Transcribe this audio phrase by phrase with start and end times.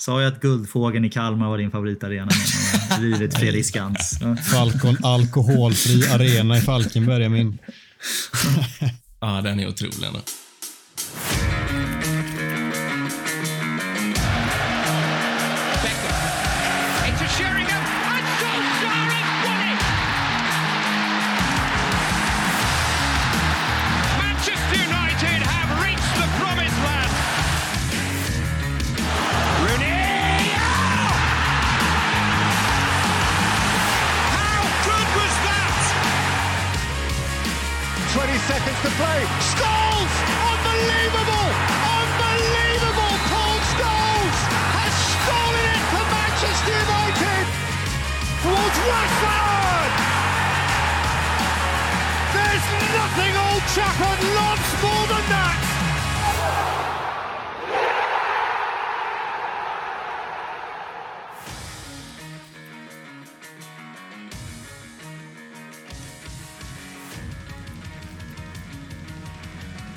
[0.00, 2.30] Sa jag att Guldfågeln i Kalmar var din favoritarena?
[2.98, 4.18] Drivet Fredrik Skans.
[4.52, 7.58] Falcon alkoholfri arena i Falkenberg är min.
[9.20, 10.06] ja, den är otrolig.
[10.06, 10.20] Ändå.
[53.88, 55.58] Happen lots more than that!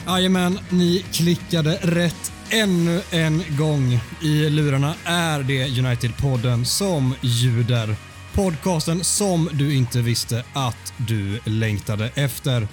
[0.05, 3.99] Jajamän, ni klickade rätt ännu en gång.
[4.21, 7.95] I lurarna är det United-podden som ljuder.
[8.33, 12.67] Podcasten som du inte visste att du längtade efter.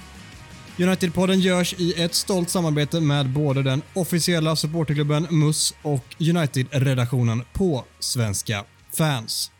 [0.79, 7.85] United-podden görs i ett stolt samarbete med både den officiella supporterklubben MUS och United-redaktionen på
[7.99, 8.65] Svenska
[8.97, 9.51] fans.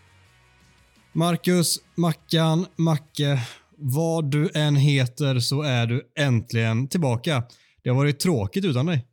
[1.13, 3.41] Marcus, Mackan, Macke,
[3.77, 7.43] vad du än heter så är du äntligen tillbaka.
[7.85, 9.07] Det har varit tråkigt utan dig.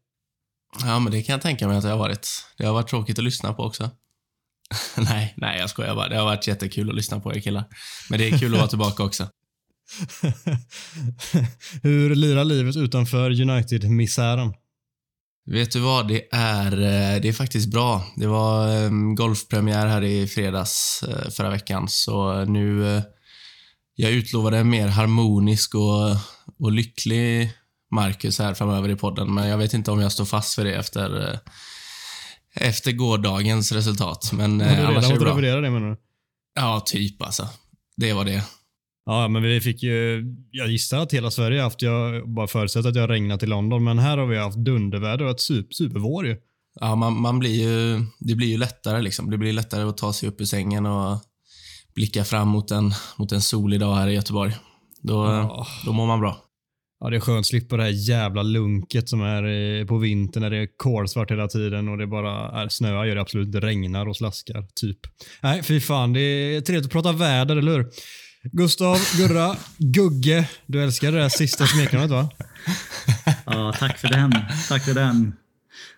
[0.82, 2.28] Ja, men det kan jag tänka mig att det har varit.
[2.58, 3.90] Det har varit tråkigt att lyssna på också.
[4.98, 6.10] nej, nej, jag skojar bara.
[6.10, 7.64] Det har varit jättekul att lyssna på er killar.
[8.10, 9.30] Men det är kul att vara tillbaka också.
[11.84, 14.54] Hur lirar livet utanför United-misären?
[15.46, 16.08] Vet du vad?
[16.08, 18.04] Det är, eh, det är faktiskt bra.
[18.16, 22.96] Det var ehm, golfpremiär här i fredags eh, förra veckan, så nu...
[22.96, 23.04] Eh,
[23.98, 26.10] jag utlovade en mer harmonisk och,
[26.60, 27.52] och lycklig
[27.92, 30.76] Marcus här framöver i podden, men jag vet inte om jag står fast för det
[30.76, 31.40] efter,
[32.56, 34.30] efter gårdagens resultat.
[34.34, 35.36] Men Har du eh, annars är det bra.
[35.36, 35.98] det menar du?
[36.56, 37.50] Ja, typ alltså.
[37.98, 38.44] Det var det.
[39.06, 42.94] Ja, men vi fick ju, jag gissar att hela Sverige haft, jag bara förutsätter att
[42.96, 46.28] det har regnat i London, men här har vi haft dunderväder och ett super, supervår
[46.28, 46.38] ju.
[46.80, 49.32] Ja, man, man blir ju, det blir ju lättare liksom.
[49.32, 51.20] Det blir lättare att ta sig upp ur sängen och
[51.96, 54.56] blicka fram mot en, mot en solig dag här i Göteborg.
[55.02, 55.68] Då, Ja.
[55.86, 56.38] då mår man bra.
[57.00, 60.50] Ja, det är skönt att slippa det här jävla lunket som är på vintern när
[60.50, 64.08] det är kolsvart hela tiden och det bara är snöar, gör det absolut inte regnar
[64.08, 65.00] och slaskar, typ.
[65.44, 66.14] Nej, fy fan.
[66.14, 67.90] Det är trevligt att prata väder, eller hur?
[68.52, 70.50] Gustav, Gurra, Gugge.
[70.66, 72.30] Du älskar det där sista smeknamnet va?
[73.46, 74.32] Ja, tack för den.
[74.70, 75.34] Tack för den.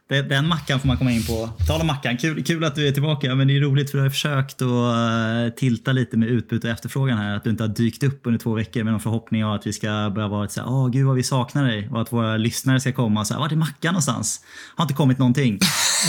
[0.10, 1.50] Den mackan får man komma in på.
[1.58, 3.36] På Tal om mackan, kul, kul att du är tillbaka.
[3.36, 6.70] Men det är roligt för du har försökt att eh, tilta lite med utbud och
[6.70, 7.36] efterfrågan här.
[7.36, 9.74] Att du inte har dykt upp under två veckor med någon förhoppning av att vi
[9.74, 11.90] ska börja vara så här, åh gud vad vi saknar dig.
[11.92, 14.42] Och att våra lyssnare ska komma och säga, vart är mackan någonstans?
[14.76, 15.60] Har inte kommit någonting.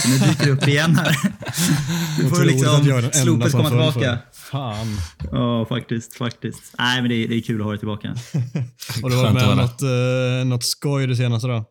[0.02, 1.16] Så nu dyker du upp igen här.
[2.18, 4.18] Du får liksom slopet komma tillbaka.
[4.50, 4.86] Fan.
[5.32, 6.16] Ja, faktiskt.
[6.16, 6.74] faktiskt.
[6.78, 8.08] Nej, men det är, det är kul att ha dig tillbaka.
[9.02, 11.64] Har du varit med om något, eh, något skoj det senaste då?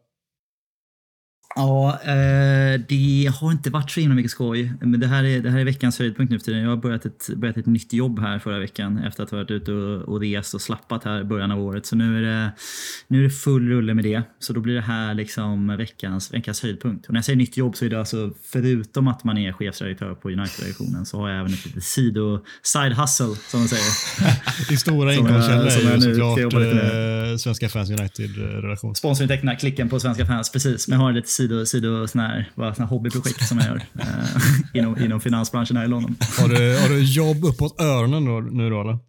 [1.58, 4.74] Ja, eh, det har inte varit så himla mycket skoj.
[4.82, 6.62] Men det här är, det här är veckans höjdpunkt nu för tiden.
[6.62, 9.52] Jag har börjat ett, börjat ett nytt jobb här förra veckan efter att ha varit
[9.52, 11.86] ute och, och rest och slappat här i början av året.
[11.86, 12.52] Så nu är, det,
[13.08, 14.22] nu är det full rulle med det.
[14.40, 17.06] Så då blir det här liksom veckans, veckans höjdpunkt.
[17.06, 20.14] Och när jag säger nytt jobb så är det alltså förutom att man är chefsredaktör
[20.14, 24.68] på United-redaktionen så har jag även ett litet sido, side hustle som man säger.
[24.70, 28.96] Din stora inkomstkälla är jag ju såklart eh, Svenska fans United-relation.
[28.96, 30.88] Sponsorintäkterna, klicken på Svenska fans, precis.
[30.88, 33.82] Men jag har lite sido, sido sån här, bara sån här hobbyprojekt som jag gör
[34.00, 34.42] eh,
[34.74, 36.16] inom, inom finansbranschen här i London.
[36.40, 39.00] Har du, har du jobb uppåt öronen då, nu då eller?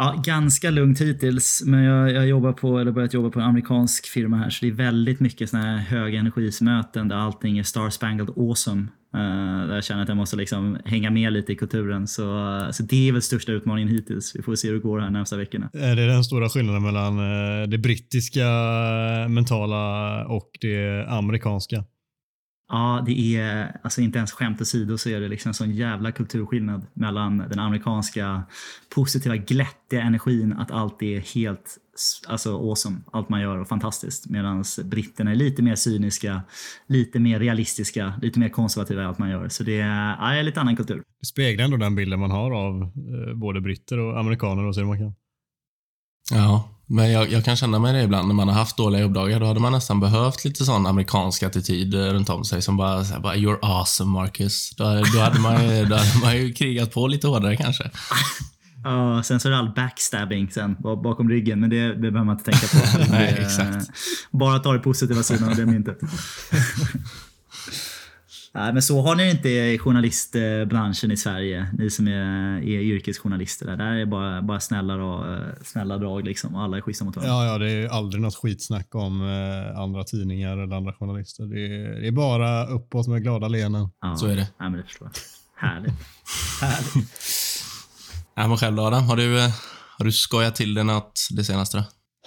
[0.00, 4.06] Ja, ganska lugnt hittills, men jag, jag jobbar på, eller börjat jobba på en amerikansk
[4.06, 8.30] firma här, så det är väldigt mycket såna här högenergismöten där allting är star spangled
[8.30, 8.86] awesome.
[9.14, 12.06] Uh, där jag känner att jag måste liksom hänga med lite i kulturen.
[12.06, 14.36] Så, uh, så det är väl största utmaningen hittills.
[14.36, 15.70] Vi får se hur det går här närmsta veckorna.
[15.72, 21.84] Är det den stora skillnaden mellan eh, det brittiska eh, mentala och det amerikanska?
[22.68, 26.12] Ja, det är alltså inte ens skämt åsido så är det liksom en sån jävla
[26.12, 28.42] kulturskillnad mellan den amerikanska
[28.94, 31.78] positiva glättiga energin att allt är helt
[32.28, 34.28] alltså awesome, allt man gör och fantastiskt.
[34.28, 36.42] Medan britterna är lite mer cyniska,
[36.86, 39.48] lite mer realistiska, lite mer konservativa i allt man gör.
[39.48, 41.02] Så det är, ja, det är lite annan kultur.
[41.20, 44.84] Det speglar ändå den bilden man har av eh, både britter och amerikaner och så
[44.84, 45.14] man kan.
[46.30, 49.40] Ja, Men jag, jag kan känna mig det ibland när man har haft dåliga jobbdagar.
[49.40, 53.02] Då hade man nästan behövt lite sån amerikansk attityd eh, runt om sig som bara,
[53.02, 54.70] här, bara “You're awesome Marcus”.
[54.76, 57.90] Då, då, hade man, ju- då hade man ju krigat på lite hårdare kanske.
[58.84, 62.24] Ja, sen så är det all backstabbing sen ba- bakom ryggen, men det, det behöver
[62.24, 63.04] man inte tänka på.
[63.12, 63.86] Nej, exakt.
[64.30, 65.98] Bara ta det positiva sidan av det myntet.
[68.54, 73.66] Nej, men så har ni inte i journalistbranschen i Sverige, ni som är, är yrkesjournalister.
[73.66, 77.04] Där, där är det bara, bara snälla, dra- snälla drag liksom, och alla är schyssta
[77.04, 77.34] mot varandra.
[77.34, 81.44] Ja, ja, det är aldrig något skitsnack om eh, andra tidningar eller andra journalister.
[81.44, 83.88] Det är, det är bara uppåt med glada leenden.
[84.00, 84.48] Ja, Så är det.
[84.60, 85.68] Nej, men det förstår jag.
[85.68, 85.94] Härligt.
[86.60, 87.08] Härligt.
[88.34, 89.50] Ja, men själv då Adam, har du, eh,
[89.98, 91.84] har du skojat till det något det senaste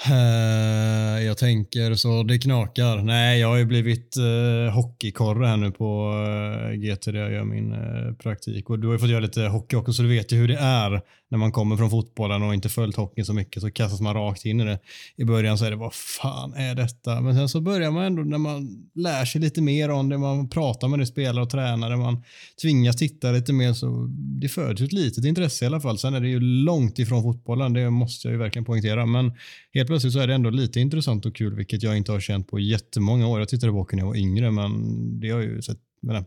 [0.09, 2.98] Eh, jag tänker så det knakar.
[2.98, 7.31] Nej, jag har ju blivit uh, hockeykorre här nu på eh, uh, GT där jag
[7.31, 8.69] gör min eh, praktik.
[8.69, 10.57] Och du har ju fått göra lite hockey också, så du vet ju hur det
[10.57, 13.61] är när man kommer från fotbollen och inte följt hockeyn så mycket.
[13.61, 14.79] Så kastas man rakt in i det.
[15.15, 17.21] I början så är det, vad fan är detta?
[17.21, 20.49] Men sen så börjar man ändå, när man lär sig lite mer om det, man
[20.49, 22.23] pratar med det spelare och tränare, man
[22.61, 24.07] tvingas titta lite mer, så
[24.41, 25.97] det föds ett litet intresse i alla fall.
[25.97, 29.05] Sen är det ju långt ifrån fotbollen, det måste jag ju verkligen poängtera.
[29.05, 29.31] Men
[29.73, 32.47] helt plötsligt så är det ändå lite intressant och kul, vilket jag inte har känt
[32.47, 33.39] på jättemånga år.
[33.39, 35.77] Jag tittade på hockey när jag var yngre, men det har ju sett,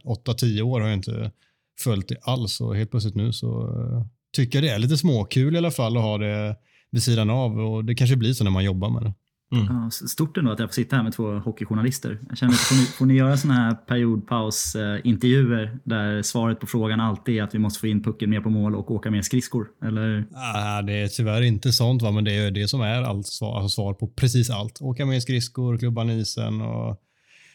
[0.05, 1.31] 8-10 år har jag inte
[1.79, 5.55] följt det alls och helt plötsligt nu så eh, tycker jag det är lite småkul
[5.55, 6.57] i alla fall att ha det
[6.91, 9.13] vid sidan av och det kanske blir så när man jobbar med det.
[9.51, 12.19] Ja, stort ändå att jag får sitta här med två hockeyjournalister.
[12.29, 17.39] Jag känner, får, ni, får ni göra såna här periodpaus-intervjuer där svaret på frågan alltid
[17.39, 19.67] är att vi måste få in pucken mer på mål och åka mer skridskor?
[19.85, 20.27] Eller?
[20.35, 22.11] Ah, det är tyvärr inte sånt, va?
[22.11, 24.81] men det är det som är allt svar, alltså svar på precis allt.
[24.81, 27.01] Åka med skridskor, klubban isen och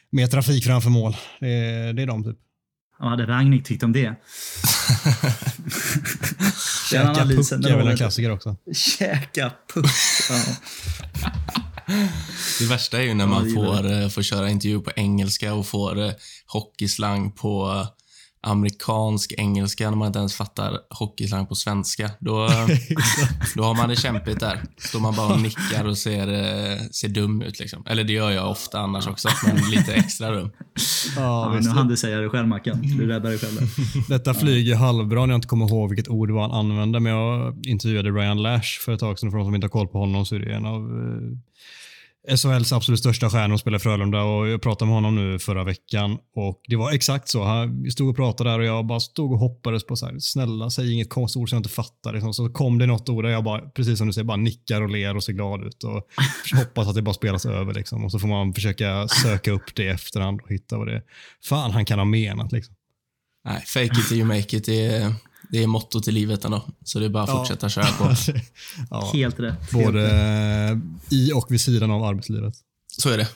[0.10, 1.14] mer trafik framför mål.
[1.40, 2.38] Det är, det är de typ.
[3.00, 4.02] Vad hade Ragnik tyckt om det?
[6.92, 7.98] Den Käka analysen, puck är väl en det.
[7.98, 8.56] klassiker också.
[8.74, 9.86] Käka puck.
[10.30, 10.44] Ja.
[12.60, 16.00] Det värsta är ju när man får, eh, får köra intervju på engelska och får
[16.00, 16.12] eh,
[16.48, 17.86] hockeyslang på
[18.42, 22.12] amerikansk engelska när man inte ens fattar hockeyslang på svenska.
[22.20, 22.48] Då,
[23.56, 24.64] då har man det kämpigt där.
[24.78, 27.60] Står man bara och nickar och ser, eh, ser dum ut.
[27.60, 27.84] Liksom.
[27.86, 30.52] Eller det gör jag ofta annars också, men lite extra dum.
[31.16, 31.70] Ja, visst.
[31.70, 32.82] nu hann du säga det själv Mackan.
[32.82, 33.68] Du räddar dig själv där.
[34.10, 38.10] Detta flyger halvbra när jag inte kommer ihåg vilket ord han använde, men jag intervjuade
[38.10, 39.32] Ryan Lash för ett tag sedan.
[39.32, 41.38] För de som inte har koll på honom så är det en av eh,
[42.28, 45.64] SHLs absolut största stjärnor och spelar i Frölunda och jag pratade med honom nu förra
[45.64, 47.44] veckan och det var exakt så.
[47.44, 50.16] Han, vi stod och pratade där och jag bara stod och hoppades på så här,
[50.20, 52.14] snälla säg inget konstigt ord som jag inte fattar.
[52.14, 52.34] Liksom.
[52.34, 54.90] Så kom det något ord och jag bara, precis som du säger, bara nickar och
[54.90, 56.08] ler och ser glad ut och
[56.58, 58.06] hoppas att det bara spelas över liksom.
[58.06, 61.04] Och så får man försöka söka upp det i efterhand och hitta vad det är.
[61.44, 62.76] Fan han kan ha menat liksom.
[63.46, 64.66] Nej, fake it till you make it.
[64.66, 65.14] Det är,
[65.52, 66.62] det är mottot i livet ändå.
[66.84, 67.38] Så det är bara att Ja.
[67.38, 68.14] fortsätta köra på.
[68.90, 69.10] ja.
[69.14, 69.54] Helt rätt.
[69.54, 70.80] Helt Både rätt.
[71.10, 72.54] i och vid sidan av arbetslivet.
[72.98, 73.28] Så är det.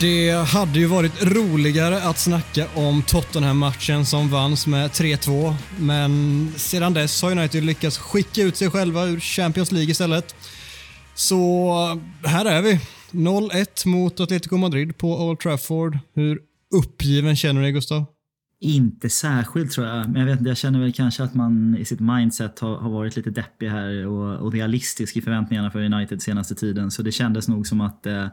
[0.00, 6.94] Det hade ju varit roligare att snacka om Tottenham-matchen som vanns med 3-2, men sedan
[6.94, 10.34] dess har United lyckats skicka ut sig själva ur Champions League istället.
[11.14, 12.80] Så här är vi.
[13.10, 15.98] 0-1 mot Atletico Madrid på Old Trafford.
[16.14, 16.38] Hur
[16.74, 18.04] uppgiven känner du dig, Gustav?
[18.60, 22.00] Inte särskilt tror jag, men jag, vet, jag känner väl kanske att man i sitt
[22.00, 26.54] mindset har, har varit lite deppig här och, och realistisk i förväntningarna för United senaste
[26.54, 26.90] tiden.
[26.90, 28.26] Så det kändes nog som att eh,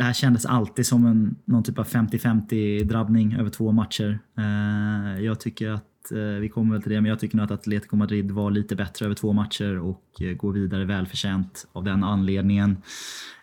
[0.00, 4.18] det här kändes alltid som en, någon typ av 50-50 drabbning över två matcher.
[4.38, 7.50] Eh, jag tycker att, eh, vi kommer väl till det, men jag tycker nog att
[7.50, 12.04] Atletico Madrid var lite bättre över två matcher och eh, går vidare välförtjänt av den
[12.04, 12.76] anledningen.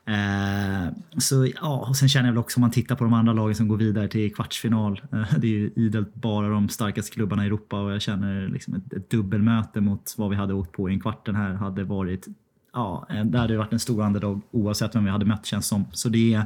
[0.06, 3.34] Eh, så ja, och sen känner jag väl också om man tittar på de andra
[3.34, 5.02] lagen som går vidare till kvartsfinal.
[5.12, 8.74] Eh, det är ju idelt bara de starkaste klubbarna i Europa och jag känner liksom
[8.74, 11.84] ett, ett dubbelmöte mot vad vi hade åkt på i en kvart den här hade
[11.84, 12.28] varit
[12.78, 15.86] Ja, eh, det hade varit en stor underdog oavsett vem vi hade mött känns som.
[15.92, 16.40] Så det är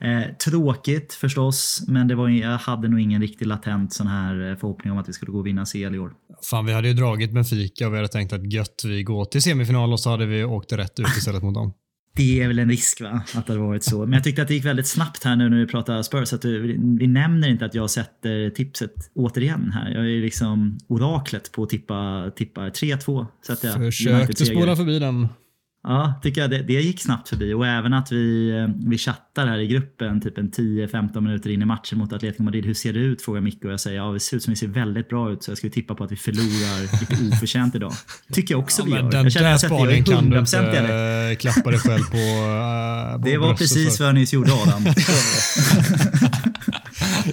[0.00, 4.56] eh, tråkigt förstås, men det var, jag hade nog ingen riktig latent sån här eh,
[4.56, 6.12] förhoppning om att vi skulle gå och vinna CL i år.
[6.50, 9.42] Fan, vi hade ju dragit Benfica och vi hade tänkt att gött, vi går till
[9.42, 11.72] semifinal och så hade vi åkt rätt ut istället mot dem.
[12.18, 13.22] Det är väl en risk va?
[13.34, 13.98] Att det hade varit så.
[13.98, 16.32] Men jag tyckte att det gick väldigt snabbt här nu när vi pratar Spurs.
[16.32, 16.60] Att du,
[16.98, 19.90] vi nämner inte att jag sätter tipset återigen här.
[19.90, 23.26] Jag är liksom oraklet på att tippa, tippa 3-2.
[23.46, 23.76] sätter jag.
[23.76, 25.28] Försökte spåra förbi den.
[25.82, 28.52] Ja, tycker jag det, det gick snabbt förbi och även att vi,
[28.86, 32.66] vi chattar här i gruppen typ en 10-15 minuter in i matchen mot Atletico Madrid.
[32.66, 33.22] Hur ser det ut?
[33.22, 35.42] Frågar Micke och jag säger ja, det ser ut som vi ser väldigt bra ut
[35.42, 37.92] så jag skulle tippa på att vi förlorar lite oförtjänt idag.
[38.32, 39.10] Tycker jag också Ja, vi gör.
[39.10, 41.30] den jag känner där spaningen kan du 100% i det.
[41.30, 44.84] inte klappa dig själv på, uh, Det var precis vad jag nyss gjorde Adam.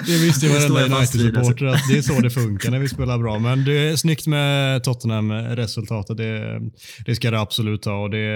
[0.05, 3.39] Det visste ju varenda United-supporter att det är så det funkar när vi spelar bra.
[3.39, 6.17] Men det är snyggt med Tottenham-resultatet.
[6.17, 6.61] Det,
[7.05, 8.03] det ska det absolut ha.
[8.03, 8.27] Och det,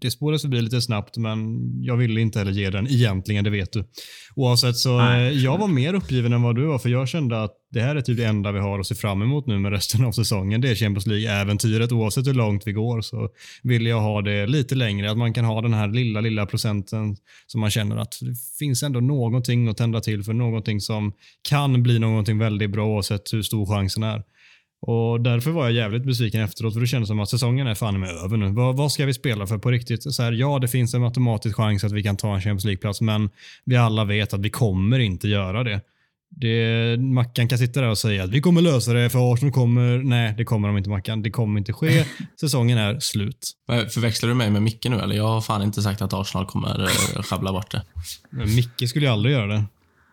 [0.00, 1.38] det spårades förbi lite snabbt, men
[1.82, 3.84] jag ville inte heller ge den egentligen, det vet du.
[4.36, 7.54] Oavsett så, Nej, jag var mer uppgiven än vad du var, för jag kände att
[7.74, 10.04] det här är typ det enda vi har att se fram emot nu med resten
[10.04, 10.60] av säsongen.
[10.60, 11.92] Det är Champions League-äventyret.
[11.92, 13.28] Oavsett hur långt vi går så
[13.62, 15.10] vill jag ha det lite längre.
[15.10, 17.16] Att man kan ha den här lilla, lilla procenten
[17.46, 20.32] som man känner att det finns ändå någonting att tända till för.
[20.32, 21.12] Någonting som
[21.48, 24.22] kan bli någonting väldigt bra oavsett hur stor chansen är.
[24.86, 28.00] Och Därför var jag jävligt besviken efteråt, för det kändes som att säsongen är fan
[28.00, 28.48] med över nu.
[28.50, 30.12] Vad, vad ska vi spela för på riktigt?
[30.12, 33.00] Så här, ja, det finns en matematisk chans att vi kan ta en Champions League-plats,
[33.00, 33.30] men
[33.64, 35.80] vi alla vet att vi kommer inte göra det
[36.36, 36.96] det.
[37.00, 39.98] Mackan kan sitta där och säga att vi kommer lösa det, för Arsenal kommer...
[39.98, 41.22] Nej, det kommer de inte Mackan.
[41.22, 42.04] Det kommer inte ske.
[42.40, 43.52] Säsongen är slut.
[43.68, 45.16] Förväxlar du mig med Micke nu eller?
[45.16, 47.82] Jag har fan inte sagt att Arsenal kommer uh, schabbla bort det.
[48.30, 49.64] Men Micke skulle ju aldrig göra det.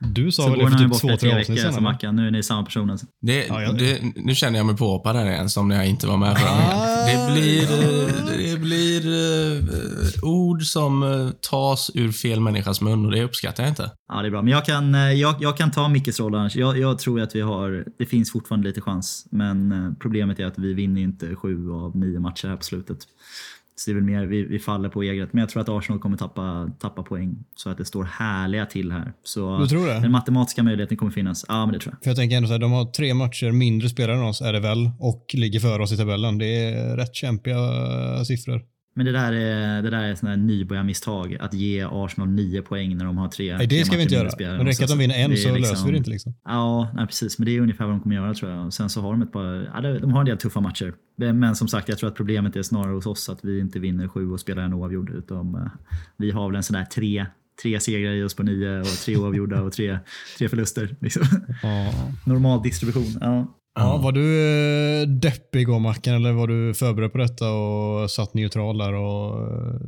[0.03, 1.83] Du sa Så väl det för typ två, tre avsnitt veckor sedan?
[1.83, 2.15] Mackan.
[2.15, 2.89] Nu är ni samma person.
[2.89, 3.05] Alltså.
[3.21, 6.07] Det, Ja, jag- det, nu känner jag mig påhoppad här igen som när jag inte
[6.07, 6.55] var med förra Ah.
[6.55, 7.27] gången.
[7.27, 7.67] Det blir,
[8.53, 13.71] det blir eh, ord som eh, tas ur fel människas mun och det uppskattar jag
[13.71, 13.91] inte.
[14.13, 14.41] Ja, det är bra.
[14.41, 16.55] Men jag kan, eh, jag, jag kan ta Mickes roll annars.
[16.55, 19.25] Jag, jag tror att vi har, det finns fortfarande lite chans.
[19.31, 22.97] Men problemet är att vi vinner inte sju av nio matcher här på slutet.
[23.87, 25.33] Väl mer, vi, vi faller på egret.
[25.33, 27.35] Men jag tror att Arsenal kommer tappa, tappa poäng.
[27.55, 29.13] Så att det står härliga till här.
[29.23, 29.93] Så Du tror det?
[29.99, 31.45] den matematiska möjligheten kommer finnas.
[31.47, 32.03] Ja, men det tror jag.
[32.03, 34.53] För jag tänker ändå så här, de har tre matcher mindre spelare än oss är
[34.53, 36.37] det väl och ligger före oss i tabellen.
[36.37, 37.57] Det är rätt kämpiga
[38.25, 38.61] siffror.
[38.93, 41.37] Men det där är, det där är sådana nybörjarmisstag.
[41.39, 44.59] Att ge Arsenal nio poäng när de har tre Nej, det ska vi inte göra.
[44.59, 46.09] än räcker att de vinner en är så liksom- löser vi det inte.
[46.09, 46.33] Liksom.
[46.45, 47.39] Ja, nej, precis.
[47.39, 48.65] Men det är ungefär vad de kommer göra tror jag.
[48.65, 50.93] Och sen så har de ett par, ja, de har en del tuffa matcher.
[51.15, 54.07] Men som sagt, jag tror att problemet är snarare hos oss att vi inte vinner
[54.07, 55.09] sju och spelar en oavgjord.
[55.09, 55.61] Utan eh,
[56.17, 57.25] vi har väl en sån där tre,
[57.63, 59.99] tre segrar i oss på nio och tre oavgjorda och tre,
[60.37, 60.95] tre förluster.
[60.99, 61.23] Liksom.
[61.63, 61.93] Ja.
[62.25, 63.17] Normal distribution.
[63.21, 63.57] Ja.
[63.75, 68.33] Ja, var du eh, deppig igår Mackan eller var du förberedd på detta och satt
[68.33, 69.79] neutral där och eh,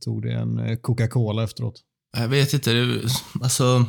[0.00, 1.80] tog dig en eh, Coca-Cola efteråt?
[2.16, 3.02] Jag vet inte, det,
[3.42, 3.84] alltså...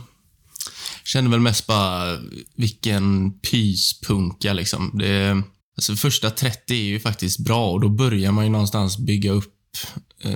[1.05, 2.17] Känner väl mest bara
[2.55, 4.91] vilken pyspunka liksom.
[4.93, 5.43] Det,
[5.77, 9.53] alltså första 30 är ju faktiskt bra och då börjar man ju någonstans bygga upp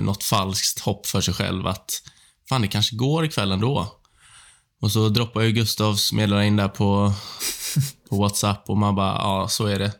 [0.00, 2.02] något falskt hopp för sig själv att
[2.48, 3.97] fan, det kanske går ikväll ändå.
[4.80, 7.12] Och så droppar ju Gustavs meddelande in där på,
[8.10, 9.92] på WhatsApp och man bara, ja, så är det.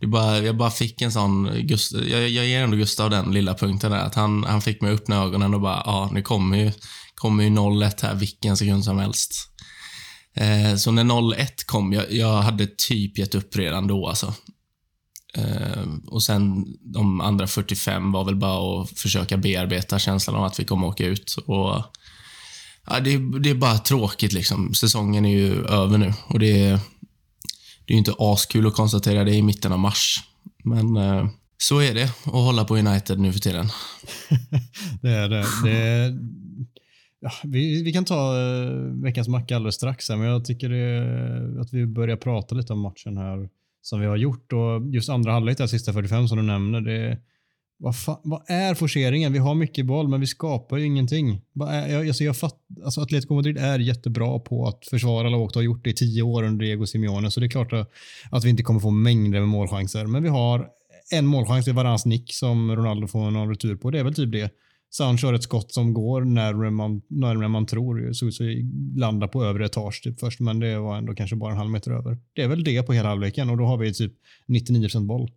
[0.00, 3.54] det bara, jag bara fick en sån, Gust, jag, jag ger ändå Gustav den lilla
[3.54, 6.58] punkten där, att han, han fick mig att öppna ögonen och bara, ja, nu kommer
[6.58, 6.72] ju,
[7.14, 9.50] kommer ju 0-1 här vilken sekund som helst.
[10.34, 14.34] Eh, så när 0-1 kom, jag, jag hade typ gett upp redan då alltså.
[15.34, 20.60] Eh, och sen de andra 45 var väl bara att försöka bearbeta känslan av att
[20.60, 21.36] vi kommer åka ut.
[21.46, 21.82] Och,
[22.86, 24.74] ja, det, det är bara tråkigt liksom.
[24.74, 26.80] Säsongen är ju över nu och det är,
[27.84, 30.18] det är ju inte askul att konstatera det i mitten av mars.
[30.64, 31.28] Men eh,
[31.58, 33.66] så är det att hålla på United nu för tiden.
[35.02, 35.44] Det är det.
[35.64, 36.18] det är,
[37.20, 41.60] ja, vi, vi kan ta uh, veckans macka alldeles strax, här, men jag tycker det,
[41.60, 43.48] att vi börjar prata lite om matchen här
[43.82, 44.52] som vi har gjort.
[44.52, 47.18] Och just andra halvlek, där, sista 45 som du nämner, det,
[47.78, 49.32] vad, vad är forceringen?
[49.32, 51.40] Vi har mycket boll, men vi skapar ju ingenting.
[51.68, 55.62] Är, jag, alltså jag fatt, alltså Atletico Madrid är jättebra på att försvara lågt och
[55.62, 57.90] har gjort det i tio år under Diego Simeone, så det är klart att,
[58.30, 60.06] att vi inte kommer få mängder med målchanser.
[60.06, 60.68] Men vi har
[61.12, 63.90] en målchans i Varans nick som Ronaldo får någon retur på.
[63.90, 64.50] Det är väl typ det.
[64.90, 68.00] Sancho har ett skott som går närmare man, närmare man tror.
[68.00, 71.36] Det såg ut att landa på övre etage typ först, men det var ändå kanske
[71.36, 72.18] bara en halv meter över.
[72.32, 74.12] Det är väl det på hela halvleken och då har vi typ
[74.48, 75.30] 99% boll.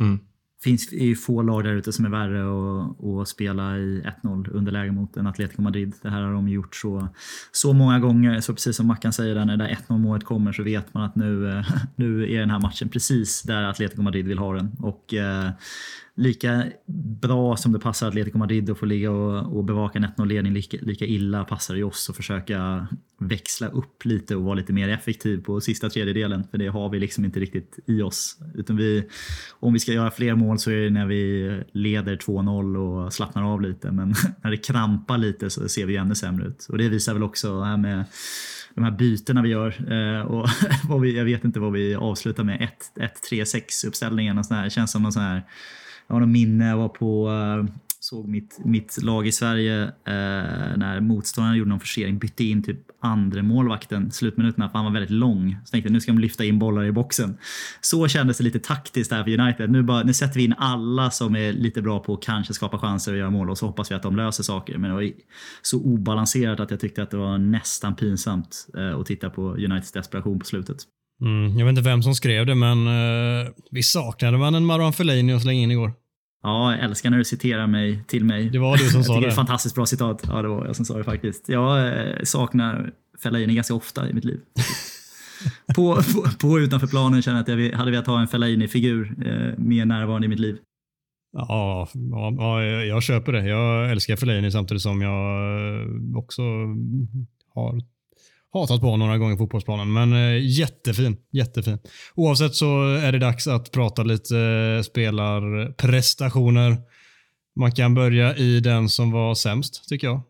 [0.00, 0.18] Mm
[0.64, 4.50] finns är ju få lag där ute som är värre att, att spela i 1-0
[4.50, 5.94] underläge mot än Atletico Madrid.
[6.02, 7.08] Det här har de gjort så,
[7.52, 8.40] så många gånger.
[8.40, 11.02] Så precis som Mackan säger, där, när det där 1-0 målet kommer så vet man
[11.02, 11.64] att nu, eh,
[11.96, 14.70] nu är den här matchen precis där Atletico Madrid vill ha den.
[14.78, 15.50] Och eh,
[16.14, 16.64] lika
[17.20, 20.76] bra som det passar Atletico Madrid att få ligga och, och bevaka en 1-0-ledning, lika,
[20.80, 22.88] lika illa passar det ju oss att försöka
[23.18, 26.44] växla upp lite och vara lite mer effektiv på sista tredjedelen.
[26.50, 28.38] För det har vi liksom inte riktigt i oss.
[28.54, 29.08] Utan vi,
[29.60, 33.52] om vi ska göra fler mål så är det när vi leder 2-0 och slappnar
[33.52, 33.90] av lite.
[33.90, 36.66] Men när det krampar lite så ser vi ännu sämre ut.
[36.68, 38.04] Och det visar väl också här med
[38.74, 39.92] de här bytena vi gör.
[39.92, 40.48] Eh, och
[40.88, 42.68] vad vi, jag vet inte vad vi avslutar med.
[43.30, 44.38] 1-3-6 uppställningen.
[44.38, 44.64] Och sån här.
[44.64, 45.42] Det känns som någon sån här
[46.10, 50.76] jag har något minne, jag var på eh, såg mitt, mitt lag i Sverige eh,
[50.76, 55.10] när motståndaren gjorde någon forcering, bytte in typ andra målvakten slutminuterna för han var väldigt
[55.10, 55.56] lång.
[55.64, 57.38] Så tänkte jag nu ska de lyfta in bollar i boxen.
[57.80, 59.70] Så kändes det lite taktiskt här för United.
[59.70, 62.78] Nu, bara, nu sätter vi in alla som är lite bra på att kanske skapa
[62.78, 64.78] chanser och göra mål och så hoppas vi att de löser saker.
[64.78, 65.10] Men det var
[65.62, 69.92] så obalanserat att jag tyckte att det var nästan pinsamt eh, att titta på Uniteds
[69.92, 70.76] desperation på slutet.
[71.20, 74.92] Mm, jag vet inte vem som skrev det, men eh, vi saknade man en Marwan
[74.92, 75.92] Fellaini att slänga in igår.
[76.42, 78.50] Ja, jag älskar när du citerar mig till mig.
[78.50, 79.20] Det var du som sa det.
[79.20, 80.24] det är ett fantastiskt bra citat.
[80.28, 81.48] Ja, det var jag som sa det faktiskt.
[81.48, 82.92] Jag eh, saknar
[83.22, 84.40] Fellaini ganska ofta i mitt liv.
[85.76, 89.58] på, på, på utanför planen känner jag att jag hade velat ha en Fellaini-figur eh,
[89.58, 90.58] mer närvarande i mitt liv.
[91.32, 93.48] Ja, ja, ja, jag köper det.
[93.48, 96.42] Jag älskar Fellaini samtidigt som jag också
[97.54, 97.80] har
[98.52, 101.16] hatat på några gånger fotbollsplanen, men eh, jättefin.
[101.32, 101.78] Jättefin.
[102.14, 106.76] Oavsett så är det dags att prata lite eh, spelarprestationer.
[107.56, 110.22] Man kan börja i den som var sämst, tycker jag.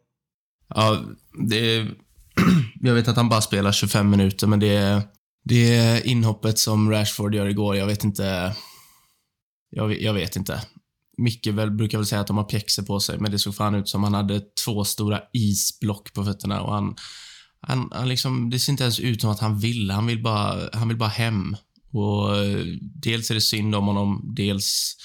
[0.74, 1.00] Ja,
[1.48, 1.90] det är,
[2.80, 5.02] jag vet att han bara spelar 25 minuter, men det är,
[5.44, 7.76] det är inhoppet som Rashford gör igår.
[7.76, 8.56] Jag vet inte.
[9.70, 10.62] Jag, jag vet inte.
[11.16, 13.74] Micke väl, brukar väl säga att de har pjäxor på sig, men det såg fan
[13.74, 16.96] ut som han hade två stora isblock på fötterna och han,
[17.62, 19.90] han, han liksom, det ser inte ens ut som att han vill.
[19.90, 21.56] Han vill bara, han vill bara hem.
[21.92, 24.96] Och eh, dels är det synd om honom, dels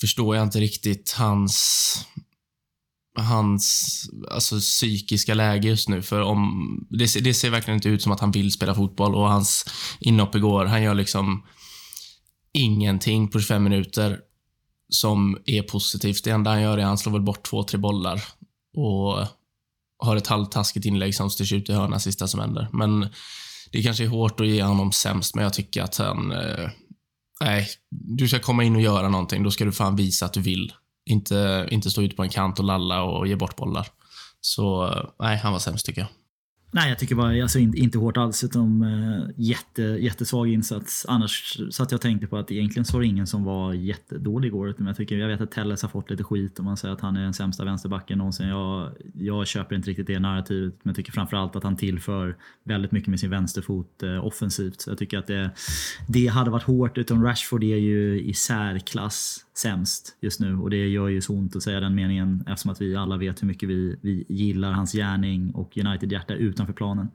[0.00, 2.06] förstår jag inte riktigt hans
[3.14, 6.02] hans alltså, psykiska läge just nu.
[6.02, 9.28] För om, det, det, ser verkligen inte ut som att han vill spela fotboll och
[9.28, 9.64] hans
[10.00, 11.46] inhopp igår, han gör liksom
[12.52, 14.20] ingenting på 25 minuter
[14.88, 16.24] som är positivt.
[16.24, 18.22] Det enda han gör är att han slår väl bort två, tre bollar
[18.76, 19.26] och
[20.02, 22.68] har ett halvtaskigt inlägg som styrs ut i hörna sista som händer.
[22.72, 23.08] Men
[23.72, 26.32] det kanske är hårt att ge honom sämst, men jag tycker att han...
[26.32, 26.70] Eh,
[27.40, 29.42] nej, du ska komma in och göra någonting.
[29.42, 30.72] Då ska du fan visa att du vill.
[31.10, 33.86] Inte, inte stå ute på en kant och lalla och ge bort bollar.
[34.40, 36.08] Så eh, nej, han var sämst tycker jag.
[36.74, 41.06] Nej, jag tycker bara alltså, inte, inte hårt alls, utan uh, eh, jätte, jättesvag insats.
[41.08, 44.48] Annars satt jag och tänkte på att egentligen så var det ingen som var jättedålig
[44.48, 44.74] igår.
[44.76, 47.00] Men jag, tycker, jag vet att Telles har fått lite skit om man säger att
[47.00, 48.48] han är den sämsta vänsterbacken någonsin.
[48.48, 52.92] Jag, jag köper inte riktigt det narrativet, men jag tycker framförallt att han tillför väldigt
[52.92, 54.80] mycket med sin vänsterfot uh, offensivt.
[54.80, 55.50] Så jag tycker att det,
[56.08, 60.88] det hade varit hårt, utan Rashford är ju i särklass sämst just nu och det
[60.88, 63.68] gör ju så ont att säga den meningen eftersom att vi alla vet hur mycket
[63.68, 67.08] vi, vi gillar hans gärning och United-hjärta utanför planen.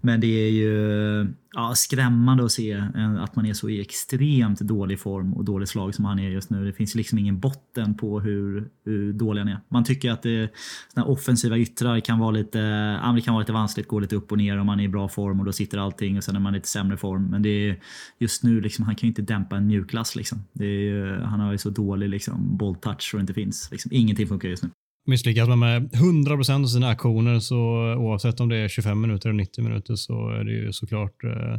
[0.00, 2.84] Men det är ju ja, skrämmande att se
[3.20, 6.50] att man är så i extremt dålig form och dålig slag som han är just
[6.50, 6.64] nu.
[6.64, 9.60] Det finns liksom ingen botten på hur, hur dålig han är.
[9.68, 10.52] Man tycker att det,
[10.94, 12.58] såna offensiva yttrar kan vara lite,
[13.02, 14.88] ja, det kan vara lite vanskligt, gå lite upp och ner om man är i
[14.88, 17.24] bra form och då sitter allting och sen är man i lite sämre form.
[17.30, 17.78] Men det är
[18.18, 20.16] just nu, liksom, han kan ju inte dämpa en mjukglass.
[20.16, 20.44] Liksom.
[20.60, 23.68] Är, han har ju så dålig liksom, bolltouch så det inte finns.
[23.70, 24.70] Liksom, ingenting funkar just nu.
[25.06, 27.56] Misslyckas man med 100% av sina aktioner, så
[27.98, 31.58] oavsett om det är 25 minuter eller 90 minuter, så är det ju såklart eh,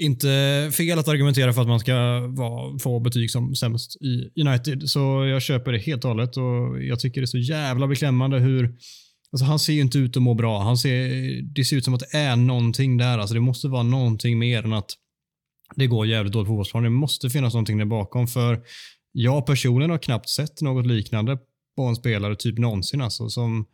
[0.00, 1.94] inte fel att argumentera för att man ska
[2.26, 4.90] vara, få betyg som sämst i United.
[4.90, 8.38] Så jag köper det helt och hållet och jag tycker det är så jävla beklämmande
[8.38, 8.76] hur
[9.32, 10.62] Alltså han ser ju inte ut att må bra.
[10.62, 13.18] Han ser, det ser ut som att det är någonting där.
[13.18, 14.90] Alltså det måste vara någonting mer än att
[15.74, 16.92] det går jävligt dåligt på fotbollsplanen.
[16.92, 18.26] Det måste finnas någonting där bakom.
[18.26, 18.62] För
[19.18, 21.38] jag personligen har knappt sett något liknande
[21.76, 23.00] på en spelare typ någonsin.
[23.00, 23.66] Alltså, som,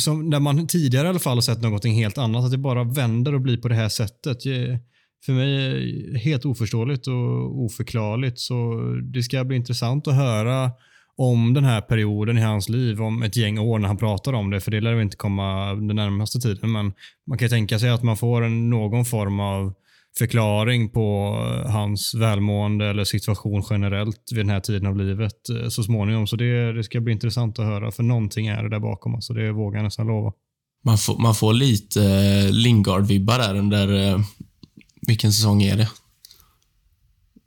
[0.00, 2.44] som, där man tidigare i alla fall har sett någonting helt annat.
[2.44, 4.42] Att det bara vänder och blir på det här sättet.
[5.24, 8.38] För mig är det helt oförståeligt och oförklarligt.
[8.38, 8.82] Så
[9.12, 10.70] det ska bli intressant att höra
[11.16, 14.50] om den här perioden i hans liv om ett gäng år när han pratar om
[14.50, 16.72] det, för det lär väl inte komma den närmaste tiden.
[16.72, 16.92] Men
[17.26, 19.74] man kan tänka sig att man får en, någon form av
[20.18, 25.68] förklaring på eh, hans välmående eller situation generellt vid den här tiden av livet eh,
[25.68, 26.26] så småningom.
[26.26, 29.14] Så det, det ska bli intressant att höra, för någonting är det där bakom.
[29.14, 30.32] Alltså det vågar jag nästan lova.
[30.84, 34.20] Man får, man får lite eh, Lingard-vibbar där under...
[35.06, 35.88] vilken säsong är det?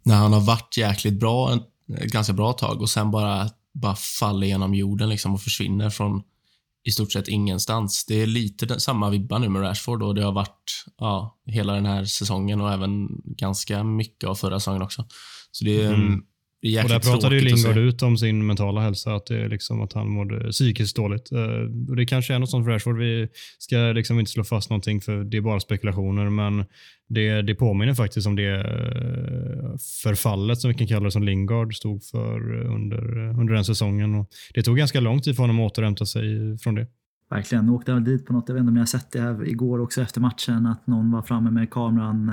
[0.03, 1.59] När han har varit jäkligt bra
[1.93, 6.23] ett ganska bra tag och sen bara, bara faller genom jorden liksom och försvinner från
[6.85, 8.05] i stort sett ingenstans.
[8.05, 11.85] Det är lite samma vibba nu med Rashford och det har varit ja, hela den
[11.85, 15.05] här säsongen och även ganska mycket av förra säsongen också.
[15.51, 16.23] Så det är, mm
[16.65, 19.41] det är jäkligt Och där pratade ju Lingard ut om sin mentala hälsa, att, det
[19.41, 21.31] är liksom att han mådde psykiskt dåligt.
[21.31, 22.97] Uh, och det kanske är något sånt för Rashford.
[22.97, 26.65] Vi ska liksom inte slå fast någonting för det är bara spekulationer, men
[27.09, 31.75] det, det påminner faktiskt om det uh, förfallet som vi kan kalla det, som Lingard
[31.75, 34.15] stod för under, under den säsongen.
[34.15, 36.87] Och det tog ganska lång tid för honom att återhämta sig från det.
[37.29, 37.69] Verkligen.
[37.69, 40.01] åkte väl dit på något, jag vet inte om har sett det här igår också
[40.01, 42.31] efter matchen, att någon var framme med kameran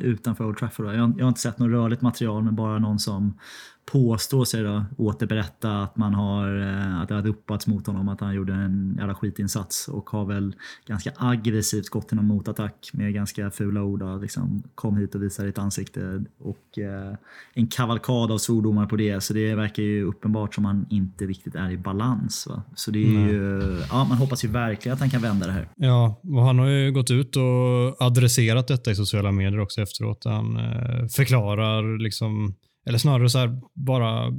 [0.00, 0.86] utanför Old Trafford.
[0.86, 3.38] Jag, jag, har inte sett något rörligt material, men bara någon som
[3.84, 8.20] påstår sig då återberätta att man har, eh, att det har ropats mot honom att
[8.20, 10.54] han gjorde en jävla skitinsats och har väl
[10.86, 14.00] ganska aggressivt gått till någon motattack med ganska fula ord.
[14.00, 17.16] Då, liksom, kom hit och visa ditt ansikte och eh,
[17.54, 19.20] en kavalkad av svordomar på det.
[19.20, 22.46] Så det verkar ju uppenbart som han inte riktigt är i balans.
[22.50, 22.62] Va?
[22.74, 25.68] Så det är ju, ja, man hoppas ju verkligen att han kan vända det här.
[25.76, 30.24] Ja, och han har ju gått ut och adresserat detta i sociala medier också efteråt.
[30.24, 32.54] Han eh, förklarar liksom
[32.86, 34.32] eller snarare så här, bara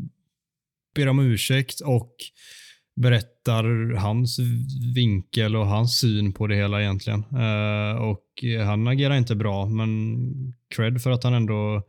[0.95, 2.15] ber om ursäkt och
[2.95, 4.39] berättar hans
[4.95, 7.19] vinkel och hans syn på det hela egentligen.
[7.19, 11.83] Uh, och han agerar inte bra, men cred för att han ändå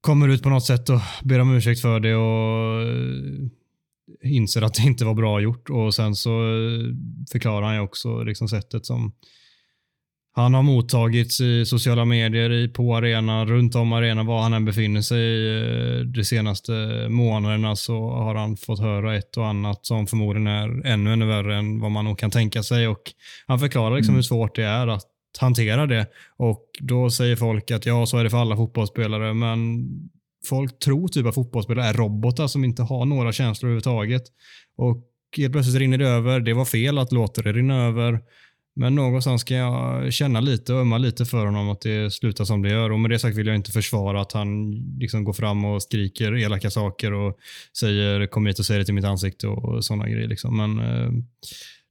[0.00, 4.74] kommer ut på något sätt och ber om ursäkt för det och eh, inser att
[4.74, 6.94] det inte var bra gjort och sen så eh,
[7.32, 9.12] förklarar han ju också liksom sättet som
[10.40, 15.02] han har mottagits i sociala medier, på arenan, runt om arenan, var han än befinner
[15.02, 16.72] sig eh, de senaste
[17.08, 21.56] månaderna så har han fått höra ett och annat som förmodligen är ännu, ännu värre
[21.56, 22.88] än vad man nog kan tänka sig.
[22.88, 23.02] Och
[23.46, 24.16] han förklarar liksom mm.
[24.18, 25.06] hur svårt det är att
[25.40, 26.06] hantera det.
[26.36, 29.88] Och Då säger folk att ja, så är det för alla fotbollsspelare, men
[30.48, 34.22] folk tror typ att fotbollsspelare är robotar som inte har några känslor överhuvudtaget.
[34.76, 36.40] Och helt plötsligt rinner det över.
[36.40, 38.20] Det var fel att låta det rinna över.
[38.76, 42.62] Men någonstans kan jag känna lite och ömma lite för honom att det slutar som
[42.62, 42.90] det gör.
[42.90, 46.36] Och med det sagt vill jag inte försvara att han liksom går fram och skriker
[46.38, 47.36] elaka saker och
[47.78, 50.28] säger kom hit och säg det till mitt ansikte och sådana grejer.
[50.28, 50.56] Liksom.
[50.56, 51.10] Men eh,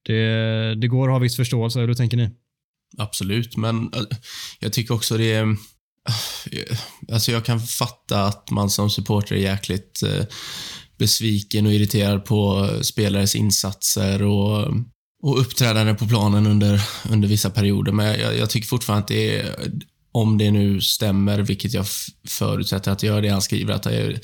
[0.06, 1.80] det, det går att ha viss förståelse.
[1.80, 2.30] Hur tänker ni?
[2.98, 4.18] Absolut, men eh,
[4.60, 5.44] jag tycker också det är...
[5.44, 6.78] Eh,
[7.12, 10.04] alltså jag kan fatta att man som supporter är jäkligt
[10.98, 14.74] besviken och irriterad på spelares insatser och
[15.22, 17.92] och uppträdande på planen under, under vissa perioder.
[17.92, 19.56] Men jag, jag tycker fortfarande att det är,
[20.12, 21.86] om det nu stämmer, vilket jag
[22.28, 24.20] förutsätter att det gör, det han skriver, att det är,